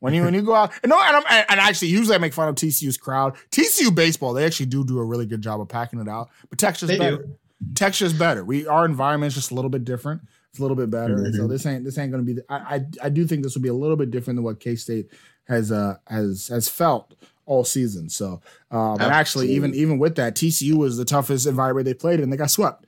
When 0.00 0.12
you 0.12 0.22
when 0.22 0.34
you 0.34 0.42
go 0.42 0.54
out, 0.54 0.70
and 0.82 0.90
no, 0.90 1.00
and, 1.00 1.16
I'm, 1.16 1.46
and 1.48 1.58
actually 1.58 1.88
usually 1.88 2.14
I 2.14 2.18
make 2.18 2.34
fun 2.34 2.48
of 2.48 2.56
TCU's 2.56 2.98
crowd. 2.98 3.36
TCU 3.50 3.94
baseball, 3.94 4.34
they 4.34 4.44
actually 4.44 4.66
do 4.66 4.84
do 4.84 4.98
a 4.98 5.04
really 5.04 5.24
good 5.24 5.40
job 5.40 5.62
of 5.62 5.68
packing 5.68 5.98
it 5.98 6.08
out, 6.08 6.28
but 6.50 6.58
Texas 6.58 6.90
better. 6.98 7.16
Do 7.18 7.38
texture 7.74 8.04
is 8.04 8.12
better. 8.12 8.44
We 8.44 8.66
our 8.66 8.84
environment's 8.84 9.34
just 9.34 9.50
a 9.50 9.54
little 9.54 9.70
bit 9.70 9.84
different. 9.84 10.22
It's 10.50 10.58
a 10.58 10.62
little 10.62 10.76
bit 10.76 10.90
better. 10.90 11.16
Mm-hmm. 11.16 11.36
So 11.36 11.46
this 11.46 11.66
ain't 11.66 11.84
this 11.84 11.98
ain't 11.98 12.12
going 12.12 12.24
to 12.24 12.26
be. 12.26 12.34
The, 12.34 12.44
I, 12.48 12.76
I 12.76 12.86
I 13.04 13.08
do 13.08 13.26
think 13.26 13.42
this 13.42 13.54
will 13.54 13.62
be 13.62 13.68
a 13.68 13.74
little 13.74 13.96
bit 13.96 14.10
different 14.10 14.36
than 14.36 14.44
what 14.44 14.60
K 14.60 14.76
State 14.76 15.08
has 15.48 15.72
uh 15.72 15.96
has 16.06 16.48
has 16.48 16.68
felt 16.68 17.14
all 17.46 17.64
season. 17.64 18.08
So 18.08 18.40
um, 18.70 19.00
and 19.00 19.12
actually 19.12 19.52
even 19.52 19.74
even 19.74 19.98
with 19.98 20.16
that, 20.16 20.34
TCU 20.34 20.74
was 20.74 20.96
the 20.96 21.04
toughest 21.04 21.46
environment 21.46 21.86
they 21.86 21.94
played 21.94 22.20
in. 22.20 22.30
They 22.30 22.36
got 22.36 22.50
swept. 22.50 22.86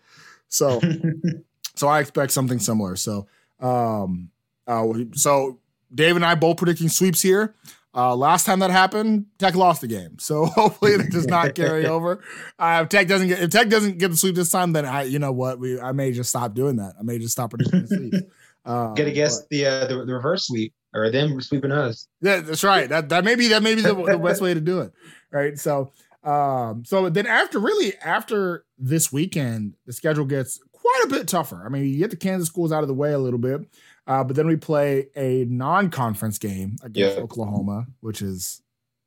So 0.49 0.81
so 1.77 1.88
I 1.88 2.01
expect 2.01 2.33
something 2.33 2.59
similar. 2.59 2.97
So 2.97 3.27
um 3.61 4.31
uh 4.66 4.87
so 5.12 5.59
Dave 5.95 6.16
and 6.16 6.25
I 6.25 6.35
both 6.35 6.57
predicting 6.59 6.88
sweeps 6.88 7.23
here. 7.23 7.55
Uh, 7.95 8.14
last 8.14 8.45
time 8.45 8.59
that 8.59 8.71
happened, 8.71 9.25
Tech 9.38 9.55
lost 9.55 9.81
the 9.81 9.87
game, 9.87 10.19
so 10.19 10.45
hopefully 10.55 10.92
it 10.92 11.11
does 11.11 11.27
not 11.27 11.55
carry 11.55 11.87
over. 11.87 12.23
Uh, 12.59 12.81
if 12.83 12.90
Tech 12.90 13.09
doesn't 13.09 13.29
get 13.29 13.40
if 13.40 13.49
Tech 13.49 13.71
doesn't 13.71 13.97
get 13.97 14.11
the 14.11 14.16
sweep 14.19 14.35
this 14.35 14.51
time, 14.51 14.75
then 14.75 14.85
I 14.85 15.05
you 15.05 15.19
know 15.19 15.33
what 15.33 15.59
we 15.59 15.81
I 15.81 15.92
may 15.92 16.12
just 16.12 16.29
stop 16.29 16.53
doing 16.53 16.77
that. 16.77 16.95
I 17.01 17.03
may 17.03 17.19
just 17.19 17.33
stop 17.33 17.51
predicting 17.51 17.83
the 17.83 17.88
sweeps. 17.88 18.19
Uh, 18.66 18.92
Get 18.95 19.05
to 19.05 19.12
guess 19.12 19.38
but, 19.38 19.49
the, 19.49 19.66
uh, 19.66 19.87
the 19.87 20.05
the 20.05 20.12
reverse 20.12 20.49
sweep 20.49 20.75
or 20.97 21.11
them 21.11 21.41
sweeping 21.41 21.73
us. 21.73 22.09
Yeah, 22.21 22.41
that's 22.41 22.65
right. 22.65 22.89
That 22.89 23.11
that 23.11 23.25
may 23.25 23.35
be 23.35 23.49
that 23.49 23.63
may 23.63 23.75
be 23.75 23.83
the, 23.83 23.95
the 23.95 24.19
best 24.25 24.41
way 24.41 24.55
to 24.55 24.61
do 24.61 24.81
it. 24.81 24.93
Right. 25.31 25.59
So 25.59 25.93
um 26.25 26.85
so 26.85 27.09
then 27.09 27.27
after 27.27 27.59
really 27.59 27.95
after 27.99 28.65
this 28.79 29.13
weekend, 29.13 29.75
the 29.85 29.93
schedule 29.93 30.25
gets 30.25 30.59
quite 30.73 31.03
a 31.05 31.09
bit 31.09 31.29
tougher. 31.29 31.63
I 31.65 31.69
mean, 31.69 31.85
you 31.85 31.99
get 31.99 32.11
the 32.11 32.17
Kansas 32.17 32.49
schools 32.49 32.73
out 32.73 32.83
of 32.83 32.89
the 32.89 32.95
way 32.95 33.13
a 33.13 33.19
little 33.19 33.39
bit. 33.39 33.61
Uh, 34.07 34.23
but 34.23 34.37
then 34.37 34.47
we 34.47 34.55
play 34.55 35.09
a 35.17 35.45
non-conference 35.47 36.39
game 36.39 36.77
against 36.83 37.17
yeah. 37.17 37.23
Oklahoma, 37.23 37.87
which 38.01 38.23
is 38.23 38.63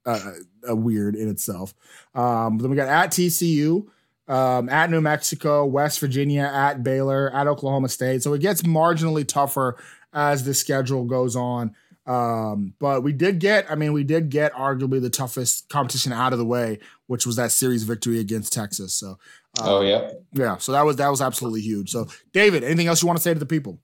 uh, 0.05 0.31
a 0.67 0.75
weird 0.75 1.15
in 1.15 1.29
itself. 1.29 1.73
Um, 2.13 2.57
then 2.57 2.69
we 2.69 2.75
got 2.75 2.89
at 2.89 3.11
TCU, 3.11 3.87
um, 4.27 4.69
at 4.69 4.89
New 4.89 5.01
Mexico, 5.01 5.65
West 5.65 5.99
Virginia, 5.99 6.43
at 6.53 6.83
Baylor, 6.83 7.33
at 7.33 7.47
Oklahoma 7.47 7.89
State. 7.89 8.23
So 8.23 8.33
it 8.33 8.41
gets 8.41 8.61
marginally 8.61 9.27
tougher 9.27 9.77
as 10.13 10.43
the 10.43 10.53
schedule 10.53 11.05
goes 11.05 11.35
on. 11.35 11.75
Um, 12.05 12.73
but 12.79 13.03
we 13.03 13.13
did 13.13 13.39
get, 13.39 13.69
I 13.69 13.75
mean, 13.75 13.93
we 13.93 14.03
did 14.03 14.29
get 14.29 14.51
arguably 14.53 14.99
the 14.99 15.11
toughest 15.11 15.69
competition 15.69 16.11
out 16.11 16.33
of 16.33 16.39
the 16.39 16.45
way, 16.45 16.79
which 17.05 17.25
was 17.25 17.35
that 17.35 17.51
series 17.51 17.83
victory 17.83 18.19
against 18.19 18.51
Texas. 18.51 18.95
So, 18.95 19.19
uh, 19.59 19.65
oh 19.65 19.81
yeah, 19.81 20.11
yeah. 20.33 20.57
So 20.57 20.71
that 20.71 20.85
was 20.85 20.95
that 20.95 21.09
was 21.09 21.21
absolutely 21.21 21.61
huge. 21.61 21.91
So, 21.91 22.07
David, 22.33 22.63
anything 22.63 22.87
else 22.87 23.03
you 23.03 23.07
want 23.07 23.17
to 23.17 23.23
say 23.23 23.33
to 23.33 23.39
the 23.39 23.45
people? 23.45 23.79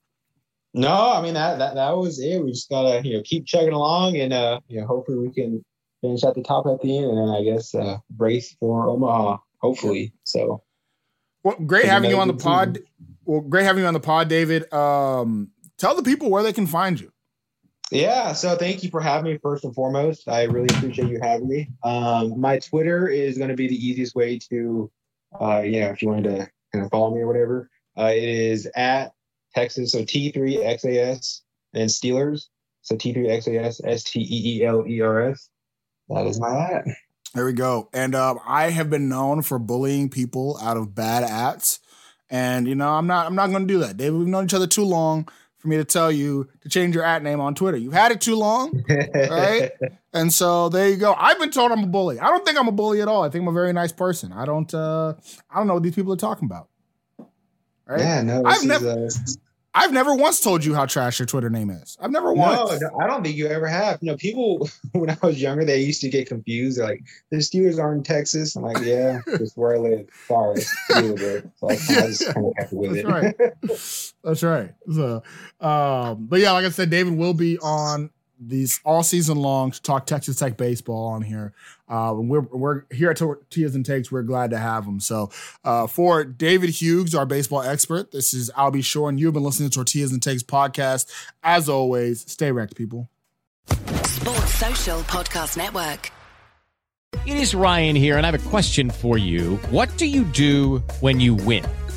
No, 0.74 1.12
I 1.14 1.22
mean 1.22 1.36
that, 1.36 1.60
that 1.60 1.76
that 1.76 1.96
was 1.98 2.20
it. 2.20 2.44
We 2.44 2.52
just 2.52 2.70
gotta 2.70 3.08
you 3.08 3.16
know 3.16 3.24
keep 3.24 3.46
chugging 3.46 3.74
along, 3.74 4.18
and 4.18 4.34
uh, 4.34 4.60
you 4.68 4.82
know 4.82 4.88
hopefully 4.88 5.20
we 5.20 5.32
can 5.32 5.64
finish 6.02 6.24
at 6.24 6.36
the 6.36 6.44
top 6.44 6.66
at 6.66 6.82
the 6.82 6.98
end, 6.98 7.06
and 7.06 7.18
then 7.18 7.30
I 7.30 7.44
guess 7.44 7.76
uh, 7.76 7.98
brace 8.10 8.56
for 8.60 8.90
Omaha. 8.90 9.38
Hopefully, 9.60 10.14
so. 10.24 10.64
Well, 11.44 11.58
great 11.66 11.86
having 11.86 12.10
you 12.10 12.18
on 12.18 12.28
the 12.28 12.34
pod. 12.34 12.78
Season. 12.78 12.90
Well, 13.24 13.42
great 13.42 13.64
having 13.64 13.84
you 13.84 13.88
on 13.88 13.94
the 13.94 14.00
pod, 14.00 14.28
David. 14.28 14.72
Um, 14.74 15.52
tell 15.86 15.96
the 15.96 16.04
people 16.04 16.32
where 16.32 16.42
they 16.42 16.54
can 16.54 16.66
find 16.66 17.00
you. 17.00 17.12
Yeah, 17.92 18.34
so 18.34 18.56
thank 18.56 18.84
you 18.84 18.90
for 18.90 19.00
having 19.00 19.32
me 19.32 19.38
first 19.38 19.64
and 19.64 19.76
foremost. 19.76 20.28
I 20.28 20.44
really 20.44 20.76
appreciate 20.76 21.10
you 21.10 21.20
having 21.22 21.48
me. 21.48 21.70
Um, 21.84 22.40
my 22.40 22.58
Twitter 22.58 23.08
is 23.08 23.38
going 23.38 23.52
to 23.52 23.56
be 23.56 23.68
the 23.68 23.76
easiest 23.76 24.16
way 24.16 24.40
to, 24.50 24.92
uh, 25.40 25.60
you 25.60 25.82
know, 25.82 25.90
if 25.90 26.02
you 26.02 26.08
wanted 26.08 26.36
to 26.36 26.50
kind 26.74 26.84
of 26.84 26.90
follow 26.90 27.14
me 27.14 27.22
or 27.22 27.28
whatever. 27.28 27.70
Uh, 27.96 28.06
it 28.06 28.24
is 28.24 28.68
at 28.76 29.14
Texas. 29.54 29.92
So 29.92 30.00
T3XAS 30.00 31.42
and 31.76 31.90
Steelers. 31.90 32.48
So 32.82 32.96
T3XAS, 32.96 33.82
S 33.86 34.04
T 34.04 34.20
E 34.20 34.58
E 34.58 34.66
L 34.66 34.84
E 34.88 35.02
R 35.02 35.30
S. 35.30 35.50
That 36.10 36.26
is 36.26 36.40
my 36.40 36.74
at. 36.74 36.86
There 37.36 37.46
we 37.46 37.54
go. 37.54 37.90
And 37.94 38.16
um, 38.16 38.40
I 38.48 38.72
have 38.72 38.90
been 38.90 39.10
known 39.10 39.44
for 39.44 39.60
bullying 39.60 40.10
people 40.10 40.58
out 40.62 40.78
of 40.78 40.96
bad 40.96 41.24
ats. 41.24 41.80
And 42.30 42.68
you 42.68 42.74
know, 42.74 42.90
I'm 42.90 43.06
not 43.06 43.28
I'm 43.28 43.36
not 43.36 43.52
gonna 43.52 43.68
do 43.68 43.80
that. 43.80 43.98
David, 43.98 44.18
we've 44.18 44.28
known 44.28 44.46
each 44.46 44.54
other 44.54 44.68
too 44.68 44.84
long 44.84 45.28
for 45.66 45.70
me 45.70 45.78
to 45.78 45.84
tell 45.84 46.12
you 46.12 46.48
to 46.62 46.70
change 46.70 46.94
your 46.94 47.04
at 47.04 47.24
name 47.24 47.42
on 47.42 47.56
Twitter. 47.56 47.76
You've 47.76 47.94
had 47.94 48.12
it 48.12 48.22
too 48.22 48.36
long, 48.36 48.86
right? 48.88 49.72
and 50.14 50.32
so 50.32 50.70
there 50.70 50.88
you 50.88 50.96
go. 50.96 51.16
I've 51.18 51.40
been 51.40 51.50
told 51.50 51.72
I'm 51.72 51.84
a 51.84 51.88
bully. 51.88 52.20
I 52.20 52.28
don't 52.28 52.46
think 52.46 52.60
I'm 52.60 52.68
a 52.68 52.72
bully 52.72 53.02
at 53.02 53.08
all. 53.08 53.24
I 53.24 53.30
think 53.30 53.42
I'm 53.42 53.48
a 53.48 53.52
very 53.52 53.74
nice 53.74 53.92
person. 53.92 54.32
I 54.32 54.46
don't 54.46 54.72
uh 54.74 55.16
I 55.50 55.58
don't 55.58 55.66
know 55.66 55.74
what 55.74 55.82
these 55.84 55.96
people 55.96 56.14
are 56.14 56.18
talking 56.18 56.46
about. 56.46 56.70
Right? 57.88 58.00
Yeah, 58.00 58.22
no. 58.22 58.44
I've 58.46 58.64
never 58.64 59.08
uh, 59.08 59.10
I've 59.78 59.92
never 59.92 60.16
once 60.16 60.40
told 60.40 60.64
you 60.64 60.74
how 60.74 60.86
trash 60.86 61.20
your 61.20 61.26
Twitter 61.26 61.50
name 61.50 61.70
is. 61.70 61.98
I've 62.00 62.10
never 62.10 62.34
once. 62.34 62.80
No, 62.80 62.98
I 62.98 63.08
don't 63.08 63.24
think 63.24 63.36
you 63.36 63.48
ever 63.48 63.68
have. 63.68 64.00
You 64.02 64.12
know, 64.12 64.18
people 64.18 64.70
when 64.94 65.10
I 65.10 65.18
was 65.22 65.42
younger, 65.42 65.66
they 65.66 65.82
used 65.82 66.00
to 66.02 66.10
get 66.10 66.30
confused. 66.30 66.80
They're 66.80 66.88
like, 66.88 67.04
the 67.30 67.38
Steelers 67.38 67.78
are 67.78 67.94
in 67.94 68.02
Texas. 68.02 68.56
I'm 68.56 68.64
like, 68.64 68.84
yeah, 68.86 69.20
that's 69.28 69.56
where 69.58 69.76
I 69.76 69.80
live. 69.80 70.08
Sorry, 70.28 70.62
it. 70.62 71.50
So 71.58 71.70
I, 71.70 71.74
I 71.74 71.76
just 71.76 72.26
kind 72.34 72.46
of 72.46 72.54
happy 72.58 72.76
with 72.78 72.94
That's 72.94 73.06
it. 73.06 73.12
right. 73.12 74.12
That's 74.24 74.44
right. 74.44 74.74
So, 74.92 75.24
um, 75.60 76.26
but 76.26 76.40
yeah, 76.40 76.54
like 76.54 76.66
I 76.66 76.70
said, 76.70 76.90
David 76.90 77.16
will 77.16 77.34
be 77.34 77.60
on 77.60 78.10
these 78.40 78.80
all 78.84 79.04
season 79.04 79.38
long 79.38 79.72
to 79.72 79.82
talk 79.82 80.06
Texas 80.06 80.38
Tech 80.38 80.58
baseball 80.58 81.08
on 81.08 81.22
here. 81.22 81.54
Uh, 81.88 82.14
we're 82.18 82.42
we're 82.42 82.84
here 82.92 83.12
at 83.12 83.18
Tortillas 83.18 83.76
and 83.76 83.86
Takes. 83.86 84.12
We're 84.12 84.24
glad 84.24 84.52
to 84.52 84.58
have 84.58 84.86
them. 84.86 85.00
So, 85.00 85.32
uh, 85.64 85.88
for 85.88 86.24
David 86.24 86.70
Hughes, 86.72 87.14
our 87.16 87.26
baseball 87.26 87.62
expert, 87.62 88.12
this 88.12 88.34
is 88.34 88.52
Albie 88.52 88.84
Shore, 88.84 89.10
and 89.10 89.20
you've 89.20 89.34
been 89.34 89.44
listening 89.44 89.70
to 89.70 89.76
Tortillas 89.76 90.12
and 90.12 90.22
Takes 90.22 90.44
podcast. 90.44 91.12
As 91.44 91.70
always, 91.70 92.30
stay 92.32 92.52
wrecked, 92.52 92.76
people. 92.76 93.10
Sports 93.68 94.56
Social 94.56 95.00
Podcast 95.02 95.58
Network. 95.58 96.12
It 97.26 97.38
is 97.38 97.56
Ryan 97.56 97.96
here, 97.96 98.18
and 98.18 98.26
I 98.26 98.32
have 98.32 98.46
a 98.46 98.50
question 98.50 98.90
for 98.90 99.18
you. 99.18 99.56
What 99.70 99.96
do 99.98 100.06
you 100.06 100.24
do 100.26 100.84
when 101.00 101.20
you 101.20 101.34
win? 101.34 101.66